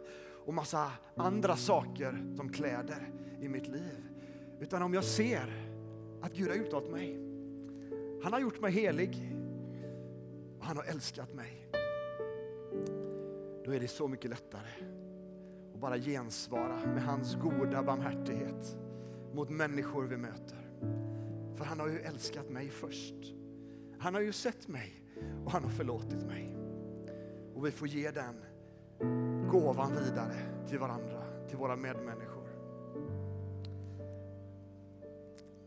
och 0.46 0.54
massa 0.54 0.90
andra 1.16 1.56
saker 1.56 2.34
som 2.36 2.48
kläder 2.48 3.12
i 3.40 3.48
mitt 3.48 3.68
liv. 3.68 4.08
Utan 4.60 4.82
om 4.82 4.94
jag 4.94 5.04
ser 5.04 5.72
att 6.22 6.32
Gud 6.32 6.48
har 6.48 6.56
utvalt 6.56 6.90
mig. 6.90 7.16
Han 8.22 8.32
har 8.32 8.40
gjort 8.40 8.60
mig 8.60 8.72
helig 8.72 9.36
och 10.58 10.64
han 10.64 10.76
har 10.76 10.84
älskat 10.84 11.34
mig. 11.34 11.70
Då 13.64 13.74
är 13.74 13.80
det 13.80 13.88
så 13.88 14.08
mycket 14.08 14.30
lättare 14.30 14.70
att 15.74 15.80
bara 15.80 15.98
gensvara 15.98 16.86
med 16.86 17.02
hans 17.02 17.34
goda 17.34 17.82
barmhärtighet 17.82 18.76
mot 19.34 19.50
människor 19.50 20.04
vi 20.04 20.16
möter. 20.16 20.70
För 21.54 21.64
han 21.64 21.80
har 21.80 21.88
ju 21.88 21.98
älskat 21.98 22.50
mig 22.50 22.70
först. 22.70 23.34
Han 23.98 24.14
har 24.14 24.20
ju 24.20 24.32
sett 24.32 24.68
mig 24.68 25.02
och 25.44 25.52
han 25.52 25.64
har 25.64 25.70
förlåtit 25.70 26.26
mig. 26.26 26.56
Och 27.54 27.66
vi 27.66 27.70
får 27.70 27.88
ge 27.88 28.10
den 28.10 28.45
gåvan 29.50 29.92
vidare 30.04 30.36
till 30.68 30.78
varandra, 30.78 31.22
till 31.48 31.56
våra 31.56 31.76
medmänniskor. 31.76 32.46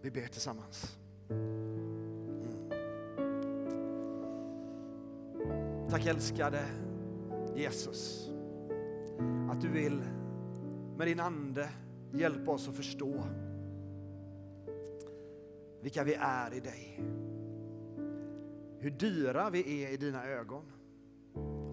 Vi 0.02 0.12
ber 0.12 0.28
tillsammans. 0.28 0.98
Mm. 1.30 1.70
Tack 5.89 6.06
älskade 6.06 6.65
Jesus 7.56 8.30
att 9.52 9.62
du 9.62 9.68
vill 9.68 10.02
med 10.98 11.08
din 11.08 11.20
ande 11.20 11.70
hjälpa 12.12 12.52
oss 12.52 12.68
att 12.68 12.76
förstå 12.76 13.24
vilka 15.82 16.04
vi 16.04 16.13
är 16.20 16.54
i 16.54 16.60
dig. 16.60 17.04
Hur 18.80 18.89
dyra 18.89 19.50
vi 19.50 19.84
är 19.84 19.89
i 19.89 19.98
dina 19.98 20.26
ögon 20.26 20.72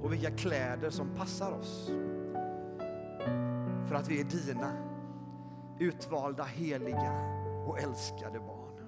och 0.06 0.12
vilka 0.12 0.30
kläder 0.30 0.90
som 0.90 1.08
passar 1.14 1.52
oss. 1.52 1.86
För 3.88 3.94
att 3.94 4.08
vi 4.08 4.20
är 4.20 4.24
dina 4.24 4.72
utvalda, 5.80 6.44
heliga 6.44 7.12
och 7.66 7.78
älskade 7.80 8.38
barn. 8.38 8.80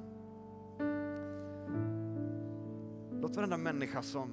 Låt 3.20 3.36
varenda 3.36 3.56
människa 3.56 4.02
som 4.02 4.32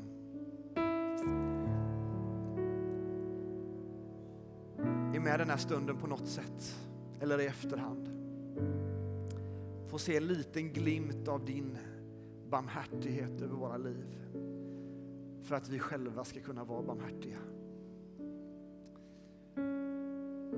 är 5.13 5.19
med 5.19 5.39
den 5.39 5.50
här 5.50 5.58
stunden 5.58 5.98
på 5.98 6.08
något 6.08 6.28
sätt 6.28 6.76
eller 7.19 7.41
i 7.41 7.45
efterhand 7.45 8.10
få 9.88 9.98
se 9.98 10.17
en 10.17 10.28
liten 10.28 10.74
glimt 10.74 11.28
av 11.28 11.45
din 11.45 11.78
barmhärtighet 12.50 13.41
över 13.41 13.56
våra 13.56 13.78
liv 13.78 14.26
för 15.45 15.55
att 15.55 15.69
vi 15.69 15.79
själva 15.79 16.23
ska 16.23 16.39
kunna 16.39 16.63
vara 16.63 16.81
barmhärtiga. 16.81 17.38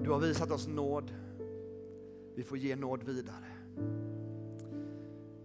Du 0.03 0.11
har 0.11 0.19
visat 0.19 0.51
oss 0.51 0.67
nåd. 0.67 1.13
Vi 2.35 2.43
får 2.43 2.57
ge 2.57 2.75
nåd 2.75 3.03
vidare. 3.03 3.51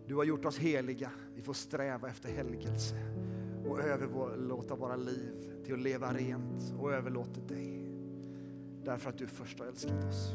Du 0.06 0.14
har 0.14 0.24
gjort 0.24 0.44
oss 0.44 0.58
heliga. 0.58 1.10
Vi 1.34 1.42
får 1.42 1.52
sträva 1.52 2.08
efter 2.08 2.28
helgelse 2.28 2.96
och 3.68 3.80
överlåta 3.80 4.74
våra 4.74 4.96
liv 4.96 5.62
till 5.64 5.74
att 5.74 5.80
leva 5.80 6.12
rent 6.14 6.74
och 6.78 6.92
överlåta 6.92 7.40
dig. 7.40 7.90
Därför 8.84 9.10
att 9.10 9.18
du 9.18 9.26
först 9.26 9.58
har 9.58 9.66
älskat 9.66 10.04
oss. 10.04 10.34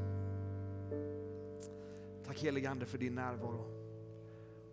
Tack 2.25 2.43
helige 2.43 2.69
Ande 2.69 2.85
för 2.85 2.97
din 2.97 3.15
närvaro 3.15 3.65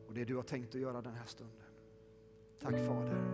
och 0.09 0.15
det 0.15 0.25
du 0.25 0.37
har 0.37 0.43
tänkt 0.43 0.75
att 0.75 0.81
göra 0.81 1.03
den 1.03 1.15
här 1.15 1.27
stunden. 1.27 1.67
Tack 2.61 2.87
Fader. 2.87 3.34